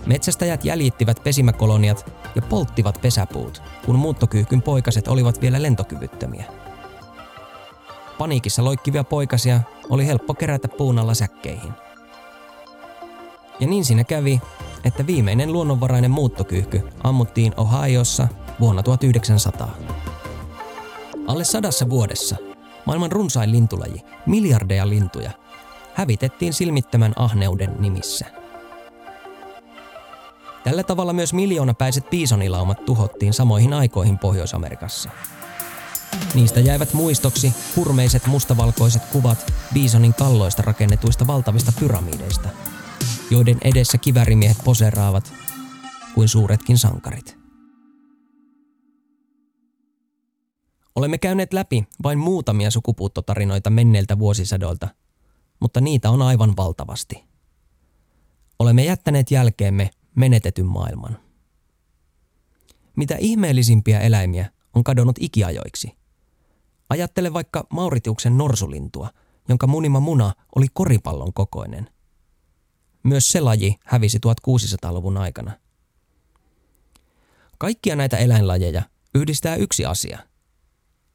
Metsästäjät 0.06 0.64
jäljittivät 0.64 1.20
pesimäkoloniat 1.24 2.12
ja 2.34 2.42
polttivat 2.42 2.98
pesäpuut, 3.02 3.62
kun 3.86 3.96
muuttokyyhkyn 3.96 4.62
poikaset 4.62 5.08
olivat 5.08 5.40
vielä 5.40 5.62
lentokyvyttömiä. 5.62 6.44
Paniikissa 8.18 8.64
loikkivia 8.64 9.04
poikasia 9.04 9.60
oli 9.90 10.06
helppo 10.06 10.34
kerätä 10.34 10.68
puun 10.68 10.98
alla 10.98 11.14
säkkeihin. 11.14 11.72
Ja 13.60 13.66
niin 13.66 13.84
siinä 13.84 14.04
kävi, 14.04 14.40
että 14.84 15.06
viimeinen 15.06 15.52
luonnonvarainen 15.52 16.10
muuttokyyhky 16.10 16.82
ammuttiin 17.04 17.54
Ohiossa 17.56 18.28
vuonna 18.60 18.82
1900. 18.82 19.76
Alle 21.26 21.44
sadassa 21.44 21.90
vuodessa 21.90 22.36
maailman 22.84 23.12
runsain 23.12 23.52
lintulaji, 23.52 24.02
miljardeja 24.26 24.88
lintuja, 24.88 25.30
hävitettiin 25.94 26.52
silmittömän 26.52 27.12
ahneuden 27.16 27.76
nimissä. 27.78 28.26
Tällä 30.64 30.82
tavalla 30.82 31.12
myös 31.12 31.32
miljoonapäiset 31.32 32.10
piisonilaumat 32.10 32.84
tuhottiin 32.84 33.32
samoihin 33.32 33.72
aikoihin 33.72 34.18
Pohjois-Amerikassa. 34.18 35.10
Niistä 36.34 36.60
jäivät 36.60 36.92
muistoksi 36.92 37.54
hurmeiset 37.76 38.26
mustavalkoiset 38.26 39.02
kuvat 39.12 39.52
biisonin 39.74 40.14
kalloista 40.14 40.62
rakennetuista 40.62 41.26
valtavista 41.26 41.72
pyramideista, 41.80 42.48
joiden 43.30 43.58
edessä 43.64 43.98
kivärimiehet 43.98 44.58
poseraavat 44.64 45.32
kuin 46.14 46.28
suuretkin 46.28 46.78
sankarit. 46.78 47.43
Olemme 50.96 51.18
käyneet 51.18 51.52
läpi 51.52 51.84
vain 52.02 52.18
muutamia 52.18 52.70
sukupuuttotarinoita 52.70 53.70
menneiltä 53.70 54.18
vuosisadoilta, 54.18 54.88
mutta 55.60 55.80
niitä 55.80 56.10
on 56.10 56.22
aivan 56.22 56.56
valtavasti. 56.56 57.24
Olemme 58.58 58.84
jättäneet 58.84 59.30
jälkeemme 59.30 59.90
menetetyn 60.14 60.66
maailman. 60.66 61.18
Mitä 62.96 63.16
ihmeellisimpiä 63.18 64.00
eläimiä 64.00 64.50
on 64.74 64.84
kadonnut 64.84 65.16
ikiajoiksi. 65.20 65.92
Ajattele 66.90 67.32
vaikka 67.32 67.66
Mauritiuksen 67.70 68.38
norsulintua, 68.38 69.10
jonka 69.48 69.66
munima 69.66 70.00
muna 70.00 70.32
oli 70.56 70.66
koripallon 70.72 71.32
kokoinen. 71.32 71.90
Myös 73.02 73.28
se 73.28 73.40
laji 73.40 73.76
hävisi 73.84 74.18
1600-luvun 74.18 75.16
aikana. 75.16 75.52
Kaikkia 77.58 77.96
näitä 77.96 78.16
eläinlajeja 78.16 78.82
yhdistää 79.14 79.56
yksi 79.56 79.84
asia– 79.86 80.18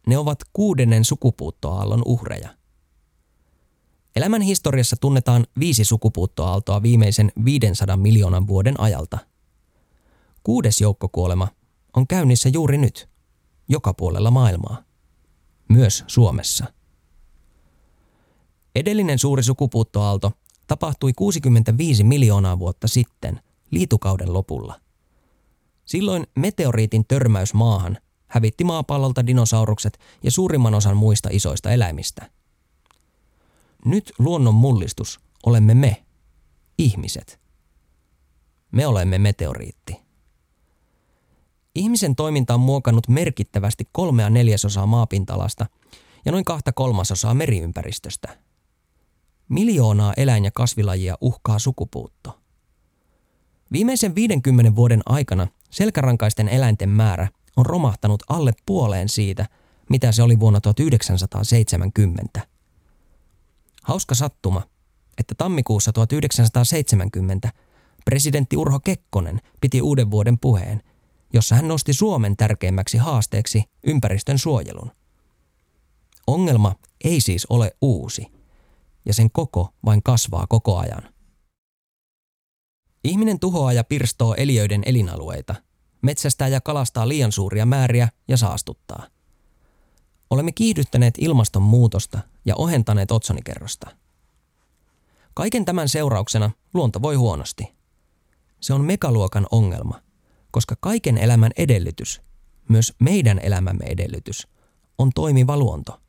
ne 0.08 0.18
ovat 0.18 0.40
kuudennen 0.54 1.06
sukupuuttoaallon 1.06 2.02
uhreja. 2.06 2.50
Elämän 4.16 4.42
historiassa 4.42 4.96
tunnetaan 5.02 5.48
viisi 5.60 5.86
sukupuuttoaaltoa 5.86 6.82
viimeisen 6.82 7.32
500 7.46 7.98
miljoonan 7.98 8.48
vuoden 8.48 8.80
ajalta. 8.80 9.18
Kuudes 10.44 10.82
joukkokuolema 10.82 11.48
on 11.98 12.08
käynnissä 12.08 12.50
juuri 12.50 12.78
nyt, 12.78 13.10
joka 13.70 13.94
puolella 13.94 14.32
maailmaa, 14.32 14.84
myös 15.70 16.04
Suomessa. 16.08 16.66
Edellinen 18.76 19.20
suuri 19.20 19.44
sukupuuttoaalto 19.44 20.32
tapahtui 20.68 21.14
65 21.14 22.04
miljoonaa 22.04 22.60
vuotta 22.60 22.88
sitten, 22.88 23.42
liitukauden 23.72 24.34
lopulla. 24.34 24.82
Silloin 25.86 26.28
meteoriitin 26.36 27.06
törmäys 27.08 27.54
maahan– 27.54 27.98
hävitti 28.30 28.64
maapallolta 28.64 29.28
dinosaurukset 29.28 30.00
ja 30.24 30.32
suurimman 30.32 30.74
osan 30.74 30.98
muista 30.98 31.30
isoista 31.32 31.72
eläimistä. 31.72 32.30
Nyt 33.86 34.12
luonnon 34.20 34.56
mullistus 34.56 35.20
olemme 35.46 35.74
me, 35.74 36.04
ihmiset. 36.78 37.40
Me 38.72 38.88
olemme 38.88 39.18
meteoriitti. 39.18 39.96
Ihmisen 41.76 42.16
toiminta 42.16 42.54
on 42.54 42.60
muokannut 42.60 43.08
merkittävästi 43.08 43.88
kolmea 43.92 44.30
neljäsosaa 44.30 44.86
maapintalasta 44.86 45.66
ja 46.26 46.32
noin 46.32 46.46
kahta 46.46 46.72
kolmasosaa 46.72 47.34
meriympäristöstä. 47.34 48.38
Miljoonaa 49.50 50.14
eläin- 50.18 50.46
ja 50.46 50.52
kasvilajia 50.54 51.18
uhkaa 51.22 51.60
sukupuutto. 51.60 52.40
Viimeisen 53.72 54.16
50 54.16 54.76
vuoden 54.76 55.02
aikana 55.06 55.48
selkärankaisten 55.70 56.48
eläinten 56.48 56.90
määrä 56.90 57.28
on 57.58 57.66
romahtanut 57.66 58.24
alle 58.30 58.54
puoleen 58.66 59.10
siitä, 59.10 59.46
mitä 59.90 60.12
se 60.12 60.24
oli 60.24 60.40
vuonna 60.40 60.62
1970. 60.62 62.42
Hauska 63.84 64.16
sattuma, 64.16 64.62
että 65.18 65.36
tammikuussa 65.36 65.94
1970 65.94 67.50
presidentti 68.06 68.58
Urho 68.58 68.80
Kekkonen 68.80 69.42
piti 69.62 69.82
uuden 69.82 70.12
vuoden 70.12 70.40
puheen, 70.40 70.84
jossa 71.34 71.56
hän 71.56 71.68
nosti 71.68 71.94
Suomen 71.94 72.38
tärkeimmäksi 72.38 72.98
haasteeksi 72.98 73.64
ympäristön 73.84 74.40
suojelun. 74.40 74.92
Ongelma 76.28 76.76
ei 77.04 77.22
siis 77.22 77.46
ole 77.46 77.72
uusi, 77.82 78.28
ja 79.06 79.14
sen 79.14 79.32
koko 79.32 79.74
vain 79.86 80.04
kasvaa 80.04 80.48
koko 80.50 80.78
ajan. 80.78 81.14
Ihminen 83.04 83.40
tuhoaa 83.40 83.74
ja 83.74 83.84
pirstoo 83.84 84.36
eliöiden 84.36 84.84
elinalueita– 84.86 85.56
metsästää 86.02 86.48
ja 86.48 86.62
kalastaa 86.62 87.08
liian 87.08 87.32
suuria 87.32 87.66
määriä 87.66 88.10
ja 88.28 88.38
saastuttaa. 88.38 89.08
Olemme 90.30 90.52
kiihdyttäneet 90.52 91.14
ilmastonmuutosta 91.18 92.20
ja 92.46 92.56
ohentaneet 92.56 93.12
otsonikerrosta. 93.12 93.90
Kaiken 95.34 95.66
tämän 95.66 95.90
seurauksena 95.90 96.52
luonto 96.74 97.02
voi 97.02 97.16
huonosti. 97.16 97.76
Se 98.60 98.74
on 98.74 98.86
megaluokan 98.86 99.48
ongelma, 99.52 100.02
koska 100.52 100.76
kaiken 100.80 101.18
elämän 101.18 101.52
edellytys, 101.58 102.22
myös 102.70 102.94
meidän 103.00 103.40
elämämme 103.44 103.86
edellytys, 103.86 104.48
on 104.98 105.10
toimiva 105.16 105.58
luonto. 105.58 106.02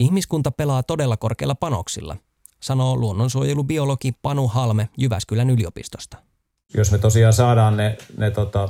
Ihmiskunta 0.00 0.50
pelaa 0.50 0.82
todella 0.82 1.16
korkeilla 1.16 1.54
panoksilla, 1.54 2.16
sanoo 2.60 2.96
luonnonsuojelubiologi 2.96 4.12
Panu 4.12 4.48
Halme 4.48 4.88
Jyväskylän 4.98 5.50
yliopistosta 5.50 6.31
jos 6.74 6.90
me 6.90 6.98
tosiaan 6.98 7.32
saadaan 7.32 7.76
ne, 7.76 7.98
ne 8.16 8.30
tota, 8.30 8.68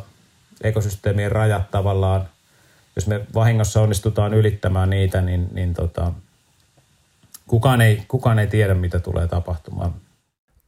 ekosysteemien 0.62 1.33
rajat 1.33 1.71
tavallaan, 1.71 2.29
jos 2.97 3.07
me 3.07 3.21
vahingossa 3.35 3.81
onnistutaan 3.81 4.35
ylittämään 4.35 4.91
niitä, 4.91 5.21
niin, 5.21 5.49
niin 5.53 5.75
tota, 5.75 6.12
kukaan, 7.47 7.81
ei, 7.81 8.03
kukaan 8.09 8.38
ei 8.38 8.47
tiedä, 8.47 8.75
mitä 8.75 9.01
tulee 9.01 9.29
tapahtumaan. 9.29 9.95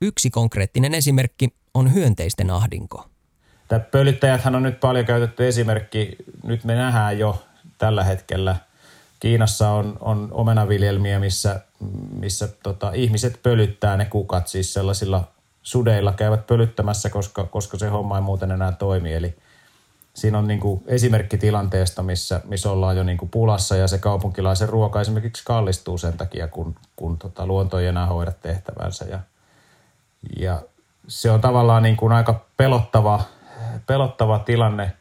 Yksi 0.01 0.31
konkreettinen 0.31 0.95
esimerkki 0.95 1.49
on 1.75 1.95
hyönteisten 1.95 2.51
ahdinko. 2.51 3.09
Tämä 3.69 3.81
pölyttäjäthän 3.81 4.55
on 4.55 4.63
nyt 4.63 4.81
paljon 4.81 5.07
käytetty 5.07 5.49
esimerkki. 5.49 6.17
Nyt 6.43 6.65
me 6.65 6.75
nähdään 6.75 7.19
jo 7.19 7.45
tällä 7.79 8.05
hetkellä. 8.05 8.57
Kiinassa 9.21 9.71
on, 9.71 9.97
on 10.01 10.29
omenaviljelmiä, 10.33 11.19
missä, 11.19 11.61
missä 12.21 12.49
tota, 12.63 12.93
ihmiset 12.93 13.41
pölyttää 13.43 13.97
ne 13.97 14.05
kukat 14.05 14.49
siis 14.49 14.73
sellaisilla 14.73 15.34
sudeilla 15.65 16.13
käyvät 16.13 16.47
pölyttämässä, 16.47 17.11
koska, 17.11 17.45
koska 17.45 17.79
se 17.79 17.89
homma 17.89 18.17
ei 18.17 18.23
muuten 18.23 18.51
enää 18.51 18.73
toimi. 18.73 19.15
Eli 19.15 19.37
siinä 20.15 20.39
on 20.39 20.47
niin 20.47 20.61
kuin 20.61 20.83
esimerkki 20.87 21.39
tilanteesta, 21.39 22.03
missä, 22.03 22.41
missä 22.45 22.71
ollaan 22.71 22.97
jo 22.97 23.03
niin 23.03 23.19
kuin 23.19 23.31
pulassa 23.31 23.77
ja 23.77 23.89
se 23.89 23.99
kaupunkilaisen 23.99 24.69
ruoka 24.69 25.01
esimerkiksi 25.01 25.45
kallistuu 25.45 25.99
sen 25.99 26.17
takia, 26.17 26.49
kun, 26.49 26.75
kun 26.97 27.19
tota 27.19 27.47
luonto 27.47 27.79
ei 27.79 27.87
enää 27.87 28.07
hoida 28.07 28.33
tehtävänsä. 28.33 29.05
Ja, 29.05 29.21
ja 30.39 30.63
se 31.09 31.31
on 31.31 31.41
tavallaan 31.41 31.83
niin 31.83 31.97
kuin 31.97 32.13
aika 32.13 32.45
pelottava, 32.57 33.23
pelottava 33.87 34.39
tilanne, 34.39 34.93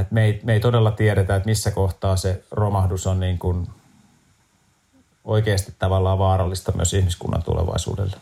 että 0.00 0.14
me 0.14 0.24
ei, 0.24 0.40
me 0.44 0.52
ei 0.52 0.60
todella 0.60 0.90
tiedetä, 0.90 1.36
että 1.36 1.48
missä 1.48 1.70
kohtaa 1.70 2.16
se 2.16 2.44
romahdus 2.50 3.06
on 3.06 3.20
niin 3.20 3.38
kuin 3.38 3.68
oikeasti 5.24 5.74
tavallaan 5.78 6.18
vaarallista 6.18 6.72
myös 6.72 6.94
ihmiskunnan 6.94 7.42
tulevaisuudelle. 7.42 8.16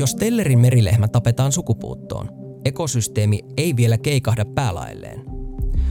Jos 0.00 0.14
Tellerin 0.14 0.58
merilehmä 0.58 1.08
tapetaan 1.08 1.52
sukupuuttoon, 1.52 2.28
ekosysteemi 2.64 3.40
ei 3.56 3.76
vielä 3.76 3.98
keikahda 3.98 4.44
päälailleen. 4.44 5.24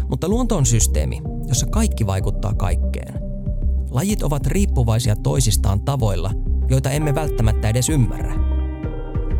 Mutta 0.10 0.28
luonto 0.28 0.58
on 0.58 0.66
systeemi, 0.66 1.22
jossa 1.48 1.68
kaikki 1.68 2.06
vaikuttaa 2.06 2.54
kaikkeen. 2.54 3.14
Lajit 3.92 4.24
ovat 4.24 4.48
riippuvaisia 4.48 5.16
toisistaan 5.16 5.82
tavoilla, 5.82 6.32
joita 6.70 6.92
emme 6.92 7.16
välttämättä 7.16 7.70
edes 7.70 7.90
ymmärrä. 7.90 8.34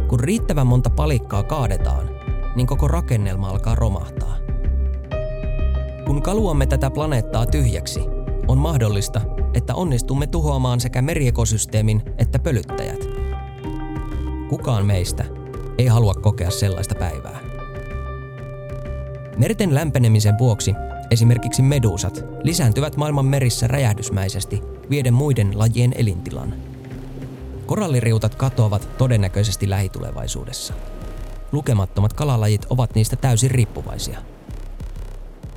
Kun 0.10 0.20
riittävän 0.20 0.68
monta 0.68 0.90
palikkaa 0.90 1.44
kaadetaan, 1.44 2.10
niin 2.56 2.68
koko 2.68 2.88
rakennelma 2.88 3.50
alkaa 3.50 3.76
romahtaa. 3.76 4.38
Kun 6.06 6.22
kaluamme 6.22 6.66
tätä 6.66 6.92
planeettaa 6.92 7.46
tyhjäksi, 7.46 8.00
on 8.48 8.58
mahdollista, 8.58 9.22
että 9.54 9.76
onnistumme 9.76 10.28
tuhoamaan 10.28 10.80
sekä 10.80 11.02
meriekosysteemin 11.02 12.02
että 12.18 12.40
pölyttäjät. 12.40 13.09
Kukaan 14.50 14.86
meistä 14.86 15.26
ei 15.78 15.88
halua 15.88 16.14
kokea 16.14 16.52
sellaista 16.52 16.96
päivää. 16.96 17.40
Merten 19.38 19.76
lämpenemisen 19.76 20.38
vuoksi 20.38 20.74
esimerkiksi 21.12 21.62
medusat 21.62 22.26
lisääntyvät 22.44 22.98
maailman 22.98 23.26
merissä 23.26 23.68
räjähdysmäisesti 23.68 24.62
vieden 24.90 25.14
muiden 25.14 25.60
lajien 25.60 25.94
elintilan. 25.98 26.54
Koralliriutat 27.66 28.36
katoavat 28.36 28.98
todennäköisesti 28.98 29.70
lähitulevaisuudessa. 29.70 30.74
Lukemattomat 31.52 32.14
kalalajit 32.14 32.66
ovat 32.70 32.96
niistä 32.96 33.16
täysin 33.16 33.52
riippuvaisia. 33.52 34.20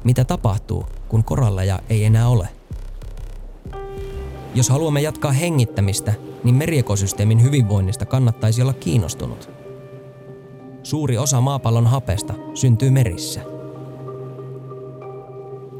Mitä 0.05 0.24
tapahtuu, 0.24 0.87
kun 1.09 1.24
koralleja 1.24 1.81
ei 1.88 2.05
enää 2.05 2.28
ole? 2.28 2.48
Jos 4.55 4.68
haluamme 4.70 5.00
jatkaa 5.00 5.33
hengittämistä, 5.33 6.14
niin 6.44 6.55
meriekosysteemin 6.55 7.42
hyvinvoinnista 7.42 8.07
kannattaisi 8.07 8.62
olla 8.62 8.72
kiinnostunut. 8.72 9.50
Suuri 10.83 11.18
osa 11.18 11.40
maapallon 11.40 11.87
hapesta 11.87 12.35
syntyy 12.55 12.90
merissä. 12.90 13.40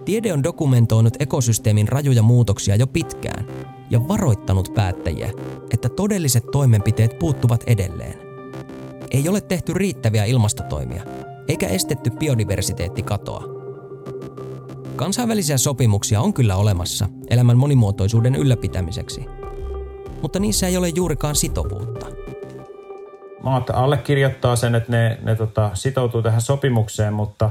Tiede 0.05 0.33
on 0.33 0.43
dokumentoinut 0.43 1.15
ekosysteemin 1.21 1.89
rajuja 1.89 2.23
muutoksia 2.23 2.77
jo 2.77 2.87
pitkään 2.87 3.47
ja 3.91 4.09
varoittanut 4.09 4.75
päättäjiä, 4.75 5.31
että 5.71 5.89
todelliset 5.89 6.45
toimenpiteet 6.53 7.19
puuttuvat 7.19 7.65
edelleen. 7.67 8.19
Ei 9.11 9.29
ole 9.29 9.41
tehty 9.41 9.75
riittäviä 9.75 10.25
ilmastotoimia, 10.25 11.03
eikä 11.49 11.69
estetty 11.69 12.11
biodiversiteettikatoa. 12.11 13.45
Kansainvälisiä 14.97 15.59
sopimuksia 15.59 16.21
on 16.21 16.35
kyllä 16.35 16.57
olemassa 16.57 17.09
elämän 17.31 17.59
monimuotoisuuden 17.59 18.35
ylläpitämiseksi, 18.35 19.25
mutta 20.23 20.39
niissä 20.39 20.67
ei 20.67 20.77
ole 20.77 20.89
juurikaan 20.89 21.37
sitovuutta. 21.37 22.07
Maat 23.43 23.71
allekirjoittaa 23.71 24.57
sen, 24.57 24.75
että 24.75 24.93
ne, 24.93 25.19
ne 25.23 25.37
tota, 25.37 25.71
sitoutuu 25.75 26.23
tähän 26.23 26.41
sopimukseen, 26.41 27.13
mutta, 27.13 27.51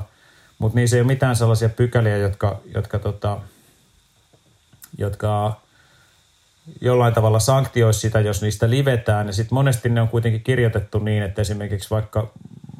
mutta 0.59 0.75
niissä 0.75 0.95
ei 0.95 1.01
ole 1.01 1.07
mitään 1.07 1.35
sellaisia 1.35 1.69
pykäliä, 1.69 2.17
jotka, 2.17 2.59
jotka, 2.73 2.99
tota, 2.99 3.37
jotka 4.97 5.61
jollain 6.81 7.13
tavalla 7.13 7.39
sanktioisi 7.39 7.99
sitä, 7.99 8.19
jos 8.19 8.41
niistä 8.41 8.69
livetään. 8.69 9.27
Ja 9.27 9.33
sitten 9.33 9.53
monesti 9.53 9.89
ne 9.89 10.01
on 10.01 10.07
kuitenkin 10.07 10.43
kirjoitettu 10.43 10.99
niin, 10.99 11.23
että 11.23 11.41
esimerkiksi 11.41 11.89
vaikka 11.89 12.31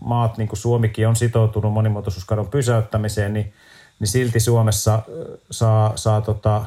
maat, 0.02 0.38
niin 0.38 0.48
kuin 0.48 0.60
Suomikin 0.60 1.08
on 1.08 1.16
sitoutunut 1.16 1.74
monimuotoisuuskadon 1.74 2.48
pysäyttämiseen, 2.48 3.34
niin, 3.34 3.54
niin 4.00 4.08
silti 4.08 4.40
Suomessa 4.40 5.02
saa, 5.52 5.94
saa 5.96 6.22
tota, 6.22 6.66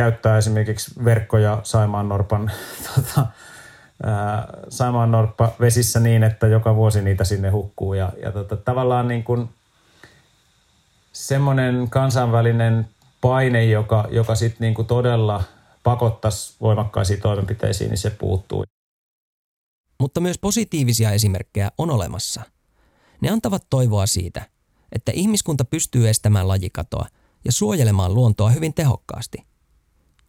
käyttää 0.00 0.38
esimerkiksi 0.38 1.04
verkkoja 1.04 1.60
Saimaan 1.62 2.08
Norpan 2.08 2.50
tota, 2.94 3.26
Saimaan 4.68 5.10
Norppa 5.10 5.52
vesissä 5.60 6.00
niin, 6.00 6.22
että 6.22 6.46
joka 6.46 6.76
vuosi 6.76 7.02
niitä 7.02 7.24
sinne 7.24 7.50
hukkuu. 7.50 7.94
Ja, 7.94 8.12
ja 8.22 8.32
tota, 8.32 8.56
tavallaan 8.56 9.08
niin 9.08 9.24
kuin 9.24 9.48
semmoinen 11.12 11.90
kansainvälinen 11.90 12.88
paine, 13.20 13.64
joka, 13.64 14.08
joka 14.10 14.34
sitten 14.34 14.58
niin 14.60 14.74
kuin 14.74 14.86
todella 14.86 15.42
pakottaisi 15.82 16.56
voimakkaisiin 16.60 17.20
toimenpiteisiin, 17.20 17.90
niin 17.90 17.98
se 17.98 18.10
puuttuu. 18.10 18.64
Mutta 20.00 20.20
myös 20.20 20.38
positiivisia 20.38 21.10
esimerkkejä 21.10 21.70
on 21.78 21.90
olemassa. 21.90 22.42
Ne 23.20 23.30
antavat 23.30 23.66
toivoa 23.70 24.06
siitä, 24.06 24.46
että 24.92 25.12
ihmiskunta 25.14 25.64
pystyy 25.64 26.08
estämään 26.08 26.48
lajikatoa 26.48 27.06
ja 27.44 27.52
suojelemaan 27.52 28.14
luontoa 28.14 28.50
hyvin 28.50 28.74
tehokkaasti. 28.74 29.50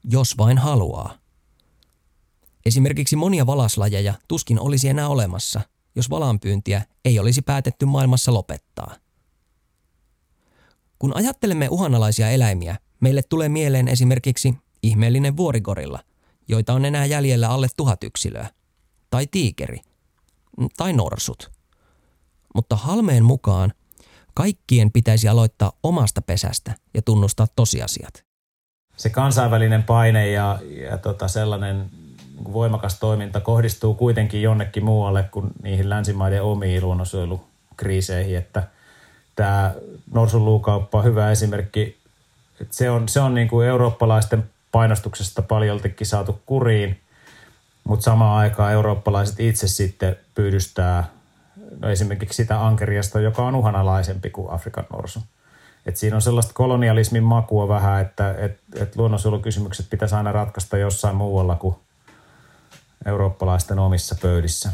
Jos 0.03 0.37
vain 0.37 0.57
haluaa. 0.57 1.17
Esimerkiksi 2.65 3.15
monia 3.15 3.45
valaslajeja 3.45 4.13
tuskin 4.27 4.59
olisi 4.59 4.89
enää 4.89 5.07
olemassa, 5.07 5.61
jos 5.95 6.09
valanpyyntiä 6.09 6.81
ei 7.05 7.19
olisi 7.19 7.41
päätetty 7.41 7.85
maailmassa 7.85 8.33
lopettaa. 8.33 8.95
Kun 10.99 11.15
ajattelemme 11.15 11.69
uhanalaisia 11.69 12.29
eläimiä, 12.29 12.77
meille 12.99 13.21
tulee 13.21 13.49
mieleen 13.49 13.87
esimerkiksi 13.87 14.53
ihmeellinen 14.83 15.37
vuorigorilla, 15.37 15.99
joita 16.47 16.73
on 16.73 16.85
enää 16.85 17.05
jäljellä 17.05 17.49
alle 17.49 17.67
tuhat 17.77 18.03
yksilöä, 18.03 18.49
tai 19.09 19.27
tiikeri, 19.27 19.79
tai 20.77 20.93
norsut. 20.93 21.51
Mutta 22.55 22.75
Halmeen 22.75 23.25
mukaan 23.25 23.73
kaikkien 24.33 24.91
pitäisi 24.91 25.27
aloittaa 25.27 25.71
omasta 25.83 26.21
pesästä 26.21 26.75
ja 26.93 27.01
tunnustaa 27.01 27.47
tosiasiat. 27.55 28.30
Se 29.01 29.09
kansainvälinen 29.09 29.83
paine 29.83 30.31
ja, 30.31 30.59
ja 30.89 30.97
tota 30.97 31.27
sellainen 31.27 31.85
voimakas 32.53 32.99
toiminta 32.99 33.39
kohdistuu 33.39 33.93
kuitenkin 33.93 34.41
jonnekin 34.41 34.85
muualle 34.85 35.23
kuin 35.31 35.47
niihin 35.63 35.89
länsimaiden 35.89 36.43
omiin 36.43 36.83
luonnonsuojelukriiseihin, 36.83 38.37
että 38.37 38.63
tämä 39.35 39.73
norsunluukauppa 40.13 40.97
on 40.97 41.03
hyvä 41.03 41.31
esimerkki. 41.31 41.97
Että 42.61 42.75
se 42.75 42.89
on, 42.89 43.09
se 43.09 43.19
on 43.19 43.33
niin 43.33 43.47
kuin 43.47 43.67
eurooppalaisten 43.67 44.49
painostuksesta 44.71 45.41
paljoltikin 45.41 46.07
saatu 46.07 46.41
kuriin, 46.45 46.99
mutta 47.83 48.03
samaan 48.03 48.37
aikaan 48.37 48.73
eurooppalaiset 48.73 49.39
itse 49.39 49.67
sitten 49.67 50.15
pyydystää 50.35 51.09
no 51.79 51.89
esimerkiksi 51.89 52.37
sitä 52.37 52.65
ankeriasta, 52.65 53.19
joka 53.19 53.45
on 53.45 53.55
uhanalaisempi 53.55 54.29
kuin 54.29 54.51
Afrikan 54.51 54.85
norsu. 54.93 55.19
Et 55.85 55.97
siinä 55.97 56.15
on 56.15 56.21
sellaista 56.21 56.53
kolonialismin 56.53 57.23
makua 57.23 57.67
vähän, 57.67 58.01
että 58.01 58.35
et, 58.37 58.59
et 58.75 58.95
luonnonsuojelukysymykset 58.95 59.89
pitäisi 59.89 60.15
aina 60.15 60.31
ratkaista 60.31 60.77
jossain 60.77 61.15
muualla 61.15 61.55
kuin 61.55 61.75
eurooppalaisten 63.05 63.79
omissa 63.79 64.15
pöydissä. 64.21 64.71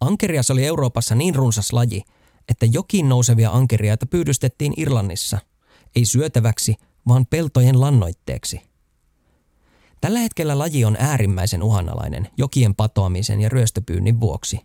Ankerias 0.00 0.50
oli 0.50 0.66
Euroopassa 0.66 1.14
niin 1.14 1.34
runsas 1.34 1.72
laji, 1.72 2.02
että 2.48 2.66
jokin 2.66 3.08
nousevia 3.08 3.50
ankeriaita 3.50 4.06
pyydystettiin 4.06 4.74
Irlannissa, 4.76 5.38
ei 5.96 6.04
syötäväksi, 6.04 6.76
vaan 7.08 7.26
peltojen 7.26 7.80
lannoitteeksi. 7.80 8.60
Tällä 10.00 10.18
hetkellä 10.18 10.58
laji 10.58 10.84
on 10.84 10.96
äärimmäisen 10.98 11.62
uhanalainen 11.62 12.28
jokien 12.36 12.74
patoamisen 12.74 13.40
ja 13.40 13.48
ryöstöpyynnin 13.48 14.20
vuoksi. 14.20 14.60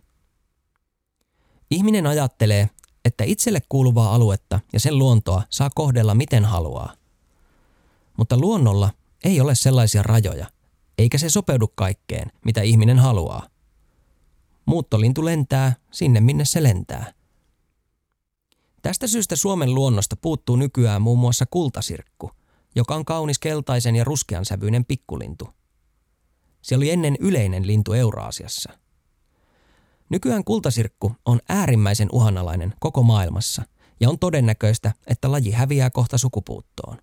Ihminen 1.70 2.06
ajattelee, 2.06 2.70
että 3.04 3.24
itselle 3.24 3.60
kuuluvaa 3.68 4.14
aluetta 4.14 4.60
ja 4.72 4.80
sen 4.80 4.98
luontoa 4.98 5.42
saa 5.50 5.70
kohdella 5.74 6.14
miten 6.14 6.44
haluaa. 6.44 6.94
Mutta 8.16 8.38
luonnolla 8.38 8.90
ei 9.24 9.40
ole 9.40 9.54
sellaisia 9.54 10.02
rajoja– 10.02 10.46
eikä 11.00 11.18
se 11.18 11.30
sopeudu 11.30 11.68
kaikkeen, 11.74 12.32
mitä 12.44 12.62
ihminen 12.62 12.98
haluaa. 12.98 13.48
Muuttolintu 14.64 15.24
lentää 15.24 15.74
sinne, 15.90 16.20
minne 16.20 16.44
se 16.44 16.62
lentää. 16.62 17.12
Tästä 18.82 19.06
syystä 19.06 19.36
Suomen 19.36 19.74
luonnosta 19.74 20.16
puuttuu 20.16 20.56
nykyään 20.56 21.02
muun 21.02 21.18
muassa 21.18 21.46
kultasirkku, 21.50 22.30
joka 22.76 22.94
on 22.94 23.04
kaunis 23.04 23.38
keltaisen 23.38 23.96
ja 23.96 24.04
ruskean 24.04 24.44
sävyinen 24.44 24.84
pikkulintu. 24.84 25.48
Se 26.62 26.76
oli 26.76 26.90
ennen 26.90 27.16
yleinen 27.20 27.66
lintu 27.66 27.92
Euraasiassa. 27.92 28.72
Nykyään 30.10 30.44
kultasirkku 30.44 31.12
on 31.24 31.40
äärimmäisen 31.48 32.08
uhanalainen 32.12 32.74
koko 32.80 33.02
maailmassa 33.02 33.62
ja 34.00 34.10
on 34.10 34.18
todennäköistä, 34.18 34.92
että 35.06 35.30
laji 35.30 35.50
häviää 35.50 35.90
kohta 35.90 36.18
sukupuuttoon. 36.18 36.98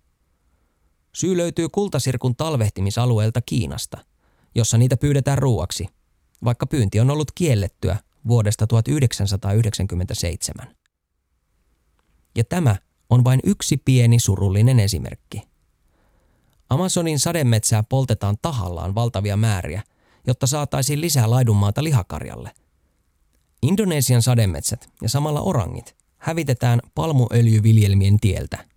Syy 1.14 1.36
löytyy 1.36 1.68
kultasirkun 1.68 2.36
talvehtimisalueelta 2.36 3.40
Kiinasta, 3.40 3.98
jossa 4.54 4.78
niitä 4.78 4.96
pyydetään 4.96 5.38
ruuaksi, 5.38 5.86
vaikka 6.44 6.66
pyynti 6.66 7.00
on 7.00 7.10
ollut 7.10 7.32
kiellettyä 7.34 7.96
vuodesta 8.28 8.66
1997. 8.66 10.74
Ja 12.36 12.44
tämä 12.44 12.76
on 13.10 13.24
vain 13.24 13.40
yksi 13.44 13.76
pieni 13.76 14.20
surullinen 14.20 14.80
esimerkki. 14.80 15.42
Amazonin 16.70 17.18
sademetsää 17.18 17.82
poltetaan 17.82 18.36
tahallaan 18.42 18.94
valtavia 18.94 19.36
määriä, 19.36 19.82
jotta 20.26 20.46
saataisiin 20.46 21.00
lisää 21.00 21.30
laidunmaata 21.30 21.84
lihakarjalle. 21.84 22.50
Indonesian 23.62 24.22
sademetsät 24.22 24.88
ja 25.02 25.08
samalla 25.08 25.40
orangit 25.40 25.96
hävitetään 26.18 26.80
palmuöljyviljelmien 26.94 28.20
tieltä– 28.20 28.58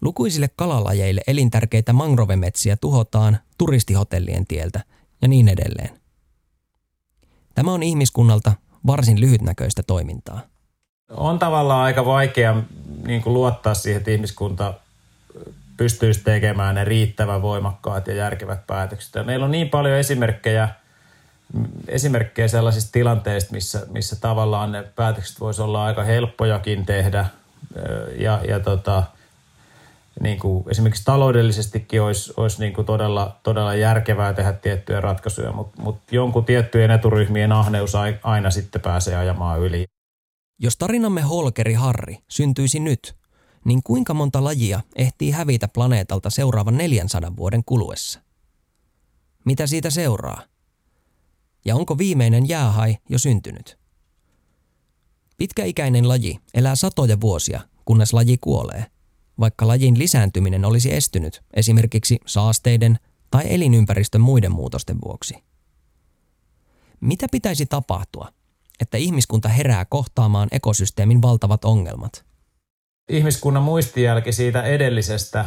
Lukuisille 0.00 0.48
kalalajeille 0.56 1.20
elintärkeitä 1.26 1.92
mangrovemetsiä 1.92 2.76
tuhotaan 2.76 3.38
turistihotellien 3.58 4.46
tieltä 4.46 4.80
ja 5.22 5.28
niin 5.28 5.48
edelleen. 5.48 5.90
Tämä 7.54 7.72
on 7.72 7.82
ihmiskunnalta 7.82 8.52
varsin 8.86 9.20
lyhytnäköistä 9.20 9.82
toimintaa. 9.82 10.40
On 11.10 11.38
tavallaan 11.38 11.82
aika 11.82 12.04
vaikea 12.04 12.62
niin 13.06 13.22
kuin 13.22 13.34
luottaa 13.34 13.74
siihen, 13.74 13.98
että 13.98 14.10
ihmiskunta 14.10 14.74
pystyisi 15.76 16.24
tekemään 16.24 16.74
ne 16.74 16.84
riittävän 16.84 17.42
voimakkaat 17.42 18.06
ja 18.06 18.14
järkevät 18.14 18.66
päätökset. 18.66 19.14
Ja 19.14 19.24
meillä 19.24 19.44
on 19.44 19.50
niin 19.50 19.68
paljon 19.68 19.98
esimerkkejä, 19.98 20.68
esimerkkejä 21.88 22.48
sellaisista 22.48 22.92
tilanteista, 22.92 23.52
missä, 23.52 23.86
missä 23.90 24.16
tavallaan 24.16 24.72
ne 24.72 24.82
päätökset 24.82 25.40
voisi 25.40 25.62
olla 25.62 25.84
aika 25.84 26.02
helppojakin 26.02 26.86
tehdä 26.86 27.26
ja, 28.18 28.40
ja 28.48 28.60
tota, 28.60 29.02
niin 30.20 30.38
kuin 30.38 30.64
esimerkiksi 30.70 31.04
taloudellisestikin 31.04 32.02
olisi, 32.02 32.32
olisi 32.36 32.60
niin 32.60 32.72
kuin 32.72 32.86
todella, 32.86 33.36
todella 33.42 33.74
järkevää 33.74 34.32
tehdä 34.32 34.52
tiettyjä 34.52 35.00
ratkaisuja, 35.00 35.52
mutta, 35.52 35.82
mutta 35.82 36.14
jonkun 36.14 36.44
tiettyjen 36.44 36.90
eturyhmien 36.90 37.52
ahneus 37.52 37.92
aina 38.22 38.50
sitten 38.50 38.80
pääsee 38.80 39.16
ajamaan 39.16 39.60
yli. 39.60 39.84
Jos 40.60 40.76
tarinamme 40.76 41.20
Holkeri 41.20 41.74
Harri 41.74 42.18
syntyisi 42.28 42.80
nyt, 42.80 43.16
niin 43.64 43.82
kuinka 43.82 44.14
monta 44.14 44.44
lajia 44.44 44.80
ehtii 44.96 45.30
hävitä 45.30 45.68
planeetalta 45.68 46.30
seuraavan 46.30 46.76
400 46.76 47.36
vuoden 47.36 47.64
kuluessa? 47.64 48.20
Mitä 49.44 49.66
siitä 49.66 49.90
seuraa? 49.90 50.42
Ja 51.64 51.76
onko 51.76 51.98
viimeinen 51.98 52.48
jäähai 52.48 52.96
jo 53.08 53.18
syntynyt? 53.18 53.78
Pitkäikäinen 55.36 56.08
laji 56.08 56.38
elää 56.54 56.76
satoja 56.76 57.20
vuosia, 57.20 57.60
kunnes 57.84 58.12
laji 58.12 58.38
kuolee– 58.40 58.86
vaikka 59.40 59.68
lajin 59.68 59.98
lisääntyminen 59.98 60.64
olisi 60.64 60.94
estynyt 60.94 61.42
esimerkiksi 61.54 62.18
saasteiden 62.26 62.98
tai 63.30 63.44
elinympäristön 63.46 64.20
muiden 64.20 64.52
muutosten 64.52 64.96
vuoksi. 65.04 65.34
Mitä 67.00 67.26
pitäisi 67.32 67.66
tapahtua, 67.66 68.28
että 68.80 68.96
ihmiskunta 68.96 69.48
herää 69.48 69.84
kohtaamaan 69.84 70.48
ekosysteemin 70.52 71.22
valtavat 71.22 71.64
ongelmat? 71.64 72.28
ihmiskunnan 73.08 73.62
muistijälki 73.62 74.32
siitä 74.32 74.62
edellisestä, 74.62 75.44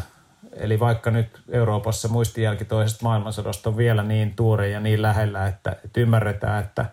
eli 0.54 0.80
vaikka 0.80 1.12
nyt 1.12 1.42
Euroopassa 1.50 2.08
muistijälki 2.08 2.66
toisesta 2.66 3.04
maailmansodasta 3.04 3.70
on 3.70 3.78
vielä 3.78 4.04
niin 4.04 4.36
tuore 4.36 4.70
ja 4.70 4.80
niin 4.80 5.02
lähellä, 5.02 5.48
että, 5.48 5.76
että 5.86 6.00
ymmärretään, 6.00 6.64
että, 6.64 6.86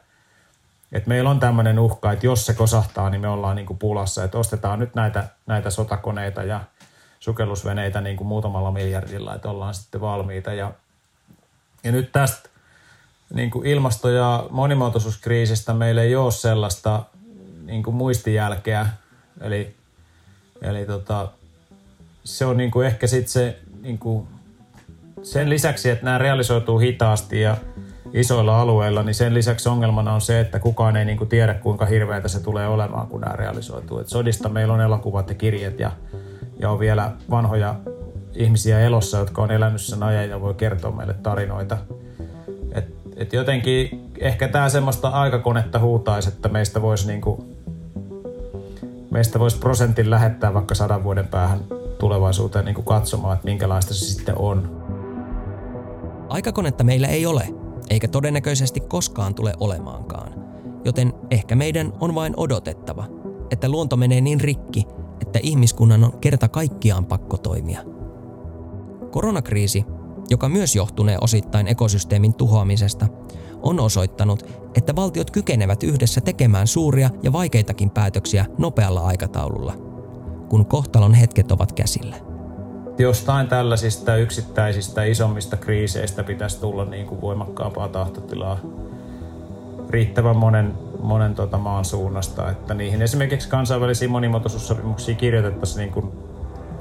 että 0.92 1.08
meillä 1.08 1.30
on 1.30 1.40
tämmöinen 1.40 1.78
uhka, 1.78 2.12
että 2.12 2.26
jos 2.26 2.46
se 2.46 2.54
kosahtaa, 2.54 3.10
niin 3.10 3.20
me 3.20 3.28
ollaan 3.28 3.56
niin 3.56 3.66
kuin 3.66 3.78
pulassa, 3.78 4.24
että 4.24 4.38
ostetaan 4.38 4.78
nyt 4.78 4.94
näitä, 4.94 5.28
näitä 5.46 5.70
sotakoneita 5.70 6.42
ja 6.42 6.60
sukellusveneitä 7.20 8.00
niin 8.00 8.16
kuin 8.16 8.28
muutamalla 8.28 8.72
miljardilla, 8.72 9.34
että 9.34 9.50
ollaan 9.50 9.74
sitten 9.74 10.00
valmiita. 10.00 10.52
Ja, 10.52 10.72
ja 11.84 11.92
nyt 11.92 12.12
tästä 12.12 12.48
niin 13.34 13.50
kuin 13.50 13.66
ilmasto- 13.66 14.10
ja 14.10 14.46
monimuotoisuuskriisistä 14.50 15.74
meillä 15.74 16.02
ei 16.02 16.16
ole 16.16 16.32
sellaista 16.32 17.02
niin 17.64 17.82
kuin 17.82 17.96
muistijälkeä, 17.96 18.86
eli, 19.40 19.76
eli 20.62 20.86
tota, 20.86 21.28
se 22.28 22.46
on 22.46 22.56
niin 22.56 22.70
kuin 22.70 22.86
ehkä 22.86 23.06
sitten 23.06 23.28
se 23.28 23.58
niin 23.82 23.98
kuin 23.98 24.26
sen 25.22 25.50
lisäksi, 25.50 25.90
että 25.90 26.04
nämä 26.04 26.18
realisoituu 26.18 26.78
hitaasti 26.78 27.40
ja 27.40 27.56
isoilla 28.12 28.60
alueilla, 28.60 29.02
niin 29.02 29.14
sen 29.14 29.34
lisäksi 29.34 29.68
ongelmana 29.68 30.12
on 30.12 30.20
se, 30.20 30.40
että 30.40 30.58
kukaan 30.58 30.96
ei 30.96 31.04
niin 31.04 31.18
kuin 31.18 31.28
tiedä, 31.28 31.54
kuinka 31.54 31.86
hirveätä 31.86 32.28
se 32.28 32.42
tulee 32.42 32.68
olemaan, 32.68 33.06
kun 33.06 33.20
nämä 33.20 33.36
realisoituu. 33.36 33.98
Et 33.98 34.08
sodista 34.08 34.48
meillä 34.48 34.74
on 34.74 34.80
elokuvat 34.80 35.28
ja 35.28 35.34
kirjat 35.34 35.80
ja, 35.80 35.90
ja 36.58 36.70
on 36.70 36.78
vielä 36.78 37.12
vanhoja 37.30 37.74
ihmisiä 38.34 38.80
elossa, 38.80 39.18
jotka 39.18 39.42
on 39.42 39.50
elänyt 39.50 39.80
sen 39.80 40.02
ajan 40.02 40.28
ja 40.28 40.40
voi 40.40 40.54
kertoa 40.54 40.90
meille 40.90 41.14
tarinoita. 41.14 41.78
Et, 42.72 42.94
et 43.16 43.32
jotenkin 43.32 44.10
ehkä 44.20 44.48
tämä 44.48 44.68
semmoista 44.68 45.08
aikakonetta 45.08 45.78
huutaisi, 45.78 46.28
että 46.28 46.48
meistä 46.48 46.82
voisi 46.82 47.06
niinku, 47.06 47.46
meistä 49.10 49.38
voisi 49.38 49.58
prosentin 49.58 50.10
lähettää 50.10 50.54
vaikka 50.54 50.74
sadan 50.74 51.04
vuoden 51.04 51.28
päähän 51.28 51.60
tulevaisuuteen 51.98 52.64
niin 52.64 52.74
kuin 52.74 52.84
katsomaan, 52.84 53.34
että 53.34 53.44
minkälaista 53.44 53.94
se 53.94 54.04
sitten 54.04 54.38
on. 54.38 54.78
Aikakonetta 56.28 56.84
meillä 56.84 57.06
ei 57.06 57.26
ole, 57.26 57.48
eikä 57.90 58.08
todennäköisesti 58.08 58.80
koskaan 58.80 59.34
tule 59.34 59.52
olemaankaan. 59.60 60.34
Joten 60.84 61.12
ehkä 61.30 61.56
meidän 61.56 61.92
on 62.00 62.14
vain 62.14 62.34
odotettava, 62.36 63.04
että 63.50 63.68
luonto 63.68 63.96
menee 63.96 64.20
niin 64.20 64.40
rikki, 64.40 64.86
että 65.20 65.38
ihmiskunnan 65.42 66.04
on 66.04 66.18
kerta 66.20 66.48
kaikkiaan 66.48 67.06
pakko 67.06 67.36
toimia. 67.36 67.80
Koronakriisi, 69.10 69.84
joka 70.30 70.48
myös 70.48 70.76
johtunee 70.76 71.18
osittain 71.20 71.68
ekosysteemin 71.68 72.34
tuhoamisesta, 72.34 73.06
on 73.62 73.80
osoittanut, 73.80 74.46
että 74.74 74.96
valtiot 74.96 75.30
kykenevät 75.30 75.82
yhdessä 75.82 76.20
tekemään 76.20 76.66
suuria 76.66 77.10
ja 77.22 77.32
vaikeitakin 77.32 77.90
päätöksiä 77.90 78.46
nopealla 78.58 79.00
aikataululla, 79.00 79.87
kun 80.48 80.66
kohtalon 80.66 81.14
hetket 81.14 81.52
ovat 81.52 81.72
käsillä. 81.72 82.16
Jostain 82.98 83.48
tällaisista 83.48 84.16
yksittäisistä 84.16 85.04
isommista 85.04 85.56
kriiseistä 85.56 86.24
pitäisi 86.24 86.60
tulla 86.60 86.84
niin 86.84 87.06
kuin 87.06 87.20
voimakkaampaa 87.20 87.88
tahtotilaa 87.88 88.58
riittävän 89.90 90.36
monen, 90.36 90.74
monen 91.02 91.34
tota 91.34 91.58
maan 91.58 91.84
suunnasta, 91.84 92.50
että 92.50 92.74
niihin 92.74 93.02
esimerkiksi 93.02 93.48
kansainvälisiin 93.48 94.10
monimuotoisuussopimuksia 94.10 95.14
kirjoitettaisiin 95.14 95.78
niin 95.78 95.92
kuin 95.92 96.12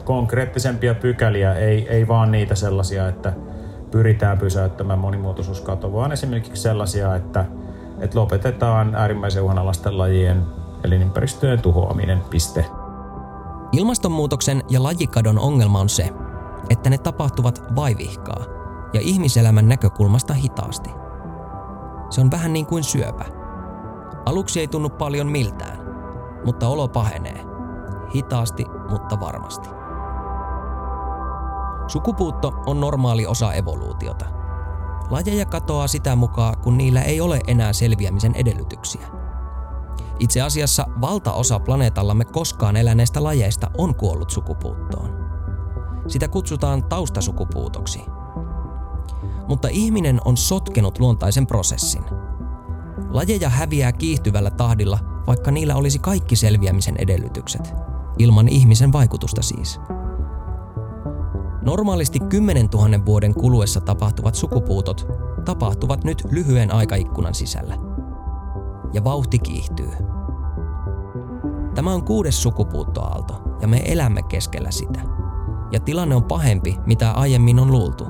konkreettisempia 0.04 0.96
pykäliä, 0.96 1.54
ei, 1.54 1.88
ei 1.90 2.08
vaan 2.08 2.32
niitä 2.32 2.56
sellaisia, 2.56 3.08
että 3.08 3.34
pyritään 3.92 4.38
pysäyttämään 4.38 5.00
monimuotoisuuskato, 5.00 5.94
vaan 5.94 6.12
esimerkiksi 6.12 6.62
sellaisia, 6.62 7.16
että, 7.16 7.46
että 8.00 8.20
lopetetaan 8.20 8.96
äärimmäisen 8.96 9.44
uhanalaisten 9.44 9.98
lajien 9.98 10.44
elinympäristöjen 10.84 11.62
tuhoaminen, 11.62 12.22
piste. 12.30 12.66
Ilmastonmuutoksen 13.78 14.63
ja 14.70 14.84
lajikadon 14.84 15.40
ongelma 15.40 15.80
on 15.80 15.90
se, 15.90 16.13
että 16.70 16.90
ne 16.90 16.98
tapahtuvat 16.98 17.63
vaivihkaa 17.76 18.46
ja 18.94 19.02
ihmiselämän 19.02 19.70
näkökulmasta 19.70 20.34
hitaasti. 20.34 20.90
Se 22.10 22.22
on 22.22 22.32
vähän 22.32 22.54
niin 22.54 22.66
kuin 22.66 22.84
syöpä. 22.84 23.26
Aluksi 24.26 24.60
ei 24.60 24.68
tunnu 24.68 24.90
paljon 24.90 25.28
miltään, 25.28 25.80
mutta 26.46 26.68
olo 26.68 26.88
pahenee. 26.88 27.46
Hitaasti, 28.16 28.66
mutta 28.90 29.20
varmasti. 29.20 29.70
Sukupuutto 31.88 32.54
on 32.66 32.80
normaali 32.80 33.26
osa 33.26 33.54
evoluutiota. 33.54 34.26
Lajeja 35.10 35.46
katoaa 35.46 35.88
sitä 35.88 36.16
mukaan, 36.16 36.58
kun 36.58 36.78
niillä 36.78 37.02
ei 37.02 37.22
ole 37.22 37.40
enää 37.48 37.74
selviämisen 37.74 38.36
edellytyksiä. 38.36 39.08
Itse 40.20 40.42
asiassa 40.42 40.86
valtaosa 41.02 41.60
planeetallamme 41.60 42.26
koskaan 42.26 42.76
eläneistä 42.76 43.24
lajeista 43.24 43.72
on 43.78 43.96
kuollut 43.96 44.30
sukupuuttoon. 44.30 45.28
Sitä 46.08 46.28
kutsutaan 46.28 46.84
taustasukupuutoksi. 46.84 48.02
Mutta 49.48 49.68
ihminen 49.72 50.22
on 50.26 50.38
sotkenut 50.38 51.00
luontaisen 51.00 51.48
prosessin. 51.48 52.04
Lajeja 53.10 53.50
häviää 53.50 53.92
kiihtyvällä 53.92 54.52
tahdilla, 54.52 55.00
vaikka 55.28 55.52
niillä 55.52 55.76
olisi 55.76 56.00
kaikki 56.00 56.36
selviämisen 56.36 56.96
edellytykset. 56.98 57.74
Ilman 58.20 58.48
ihmisen 58.48 58.94
vaikutusta 58.94 59.42
siis. 59.42 59.80
Normaalisti 61.62 62.20
10 62.20 62.68
000 62.74 63.06
vuoden 63.06 63.34
kuluessa 63.34 63.82
tapahtuvat 63.82 64.36
sukupuutot 64.36 65.08
tapahtuvat 65.46 66.04
nyt 66.04 66.28
lyhyen 66.32 66.74
aikaikkunan 66.74 67.36
sisällä. 67.36 67.87
Ja 68.93 69.04
vauhti 69.04 69.39
kiihtyy. 69.39 69.91
Tämä 71.76 71.93
on 71.93 72.04
kuudes 72.04 72.43
sukupuuttoaalto 72.43 73.41
ja 73.62 73.67
me 73.67 73.82
elämme 73.86 74.23
keskellä 74.23 74.71
sitä. 74.71 75.00
Ja 75.71 75.80
tilanne 75.80 76.15
on 76.15 76.23
pahempi, 76.23 76.78
mitä 76.86 77.12
aiemmin 77.12 77.60
on 77.60 77.71
luultu. 77.71 78.06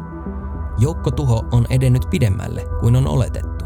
Joukkotuho 0.77 1.45
on 1.51 1.65
edennyt 1.69 2.07
pidemmälle 2.09 2.65
kuin 2.79 2.95
on 2.95 3.07
oletettu. 3.07 3.65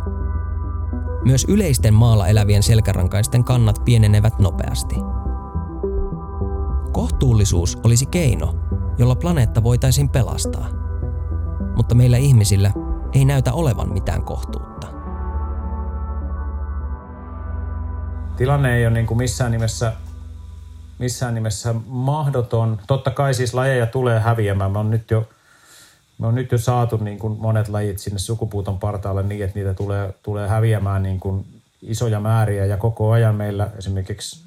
Myös 1.25 1.45
yleisten 1.49 1.93
maalla 1.93 2.27
elävien 2.27 2.63
selkärankaisten 2.63 3.43
kannat 3.43 3.85
pienenevät 3.85 4.39
nopeasti. 4.39 4.95
Kohtuullisuus 6.91 7.77
olisi 7.83 8.05
keino, 8.05 8.55
jolla 8.97 9.15
planeetta 9.15 9.63
voitaisiin 9.63 10.09
pelastaa. 10.09 10.67
Mutta 11.75 11.95
meillä 11.95 12.17
ihmisillä 12.17 12.71
ei 13.13 13.25
näytä 13.25 13.53
olevan 13.53 13.93
mitään 13.93 14.23
kohtuutta. 14.23 14.87
Tilanne 18.37 18.77
ei 18.77 18.85
ole 18.85 18.93
niin 18.93 19.07
kuin 19.07 19.17
missään 19.17 19.51
nimessä 19.51 19.93
missään 21.01 21.33
nimessä 21.33 21.75
mahdoton. 21.85 22.79
Totta 22.87 23.11
kai 23.11 23.33
siis 23.33 23.53
lajeja 23.53 23.85
tulee 23.85 24.19
häviämään. 24.19 24.71
Me 24.71 24.79
on 24.79 24.91
nyt 24.91 25.11
jo, 25.11 25.29
me 26.17 26.27
on 26.27 26.35
nyt 26.35 26.51
jo 26.51 26.57
saatu 26.57 26.97
niin 26.97 27.19
kuin 27.19 27.39
monet 27.39 27.67
lajit 27.67 27.99
sinne 27.99 28.19
sukupuuton 28.19 28.79
partaalle 28.79 29.23
niin, 29.23 29.43
että 29.43 29.59
niitä 29.59 29.73
tulee, 29.73 30.13
tulee 30.23 30.47
häviämään 30.47 31.03
niin 31.03 31.19
kuin 31.19 31.45
isoja 31.81 32.19
määriä 32.19 32.65
ja 32.65 32.77
koko 32.77 33.11
ajan 33.11 33.35
meillä 33.35 33.69
esimerkiksi 33.77 34.43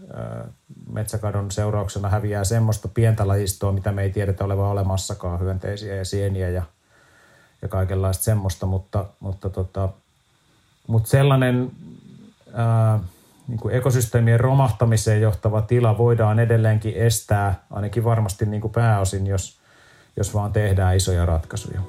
metsäkadon 0.93 1.51
seurauksena 1.51 2.09
häviää 2.09 2.45
semmoista 2.45 2.89
pientä 2.89 3.29
lajistoa, 3.29 3.73
mitä 3.73 3.93
me 3.93 4.03
ei 4.03 4.11
tiedetä 4.11 4.45
olevan 4.45 4.67
olemassakaan, 4.67 5.41
hyönteisiä 5.41 5.95
ja 5.95 6.05
sieniä 6.05 6.49
ja, 6.49 6.63
ja 7.63 7.69
kaikenlaista 7.69 8.25
semmoista, 8.25 8.67
mutta, 8.67 9.05
mutta, 9.21 9.51
tota, 9.51 9.89
mutta 10.87 11.09
sellainen 11.09 11.71
ää, 12.53 13.01
niin 13.49 13.59
kuin 13.59 13.75
ekosysteemien 13.75 14.41
romahtamiseen 14.41 15.23
johtava 15.23 15.63
tila 15.63 15.99
voidaan 15.99 16.39
edelleenkin 16.39 16.95
estää, 16.97 17.65
ainakin 17.71 18.05
varmasti 18.05 18.47
niin 18.47 18.61
kuin 18.61 18.73
pääosin, 18.73 19.27
jos, 19.27 19.59
jos 20.17 20.35
vaan 20.35 20.53
tehdään 20.53 20.97
isoja 20.97 21.27
ratkaisuja. 21.27 21.81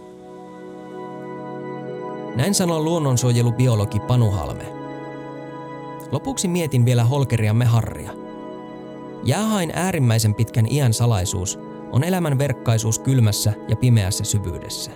Näin 2.36 2.54
sanoo 2.54 2.80
luonnonsuojelubiologi 2.84 4.00
Panu 4.00 4.32
Halme. 4.32 4.66
Lopuksi 6.12 6.48
mietin 6.48 6.86
vielä 6.86 7.04
holkeriamme 7.04 7.66
Harria. 7.66 8.12
Jäähain 9.24 9.72
äärimmäisen 9.76 10.36
pitkän 10.36 10.66
iän 10.72 10.94
salaisuus 10.94 11.60
on 11.92 12.04
elämän 12.04 12.38
verkkaisuus 12.38 13.00
kylmässä 13.00 13.54
ja 13.68 13.76
pimeässä 13.76 14.24
syvyydessä. 14.24 14.92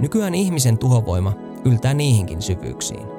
Nykyään 0.00 0.34
ihmisen 0.34 0.78
tuhovoima 0.78 1.32
yltää 1.64 1.94
niihinkin 1.94 2.42
syvyyksiin. 2.42 3.11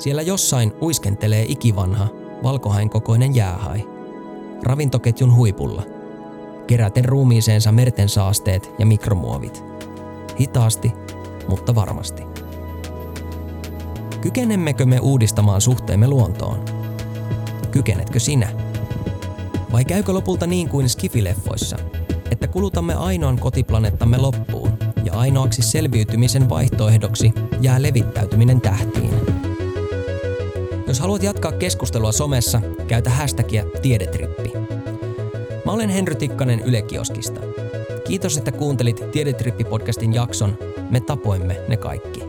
Siellä 0.00 0.22
jossain 0.22 0.72
uiskentelee 0.82 1.44
ikivanha, 1.48 2.08
valkohain 2.42 2.90
kokoinen 2.90 3.34
jäähai. 3.34 3.88
Ravintoketjun 4.62 5.36
huipulla. 5.36 5.82
Keräten 6.66 7.04
ruumiiseensa 7.04 7.72
merten 7.72 8.08
saasteet 8.08 8.70
ja 8.78 8.86
mikromuovit. 8.86 9.64
Hitaasti, 10.40 10.92
mutta 11.48 11.74
varmasti. 11.74 12.22
Kykenemmekö 14.20 14.86
me 14.86 14.98
uudistamaan 14.98 15.60
suhteemme 15.60 16.08
luontoon? 16.08 16.64
Kykenetkö 17.70 18.20
sinä? 18.20 18.48
Vai 19.72 19.84
käykö 19.84 20.12
lopulta 20.12 20.46
niin 20.46 20.68
kuin 20.68 20.88
skifileffoissa, 20.88 21.76
että 22.30 22.48
kulutamme 22.48 22.94
ainoan 22.94 23.38
kotiplaneettamme 23.38 24.18
loppuun 24.18 24.70
ja 25.04 25.12
ainoaksi 25.12 25.62
selviytymisen 25.62 26.48
vaihtoehdoksi 26.48 27.32
jää 27.60 27.82
levittäytyminen 27.82 28.60
tähtiin? 28.60 29.19
Jos 30.90 31.00
haluat 31.00 31.22
jatkaa 31.22 31.52
keskustelua 31.52 32.12
somessa, 32.12 32.60
käytä 32.86 33.10
hashtagia 33.10 33.64
Tiedetrippi. 33.82 34.52
Mä 35.64 35.72
olen 35.72 35.88
Henry 35.88 36.14
Tikkanen 36.14 36.60
Yle 36.60 36.82
Kioskista. 36.82 37.40
Kiitos, 38.06 38.36
että 38.36 38.52
kuuntelit 38.52 39.00
Tiedetrippi-podcastin 39.00 40.14
jakson 40.14 40.58
Me 40.90 41.00
tapoimme 41.00 41.56
ne 41.68 41.76
kaikki. 41.76 42.22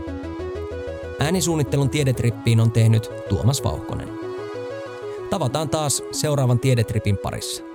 Äänisuunnittelun 1.19 1.89
Tiedetrippiin 1.89 2.59
on 2.59 2.71
tehnyt 2.71 3.11
Tuomas 3.29 3.63
Vauhkonen. 3.63 4.09
Tavataan 5.29 5.69
taas 5.69 6.03
seuraavan 6.11 6.59
Tiedetripin 6.59 7.17
parissa. 7.17 7.70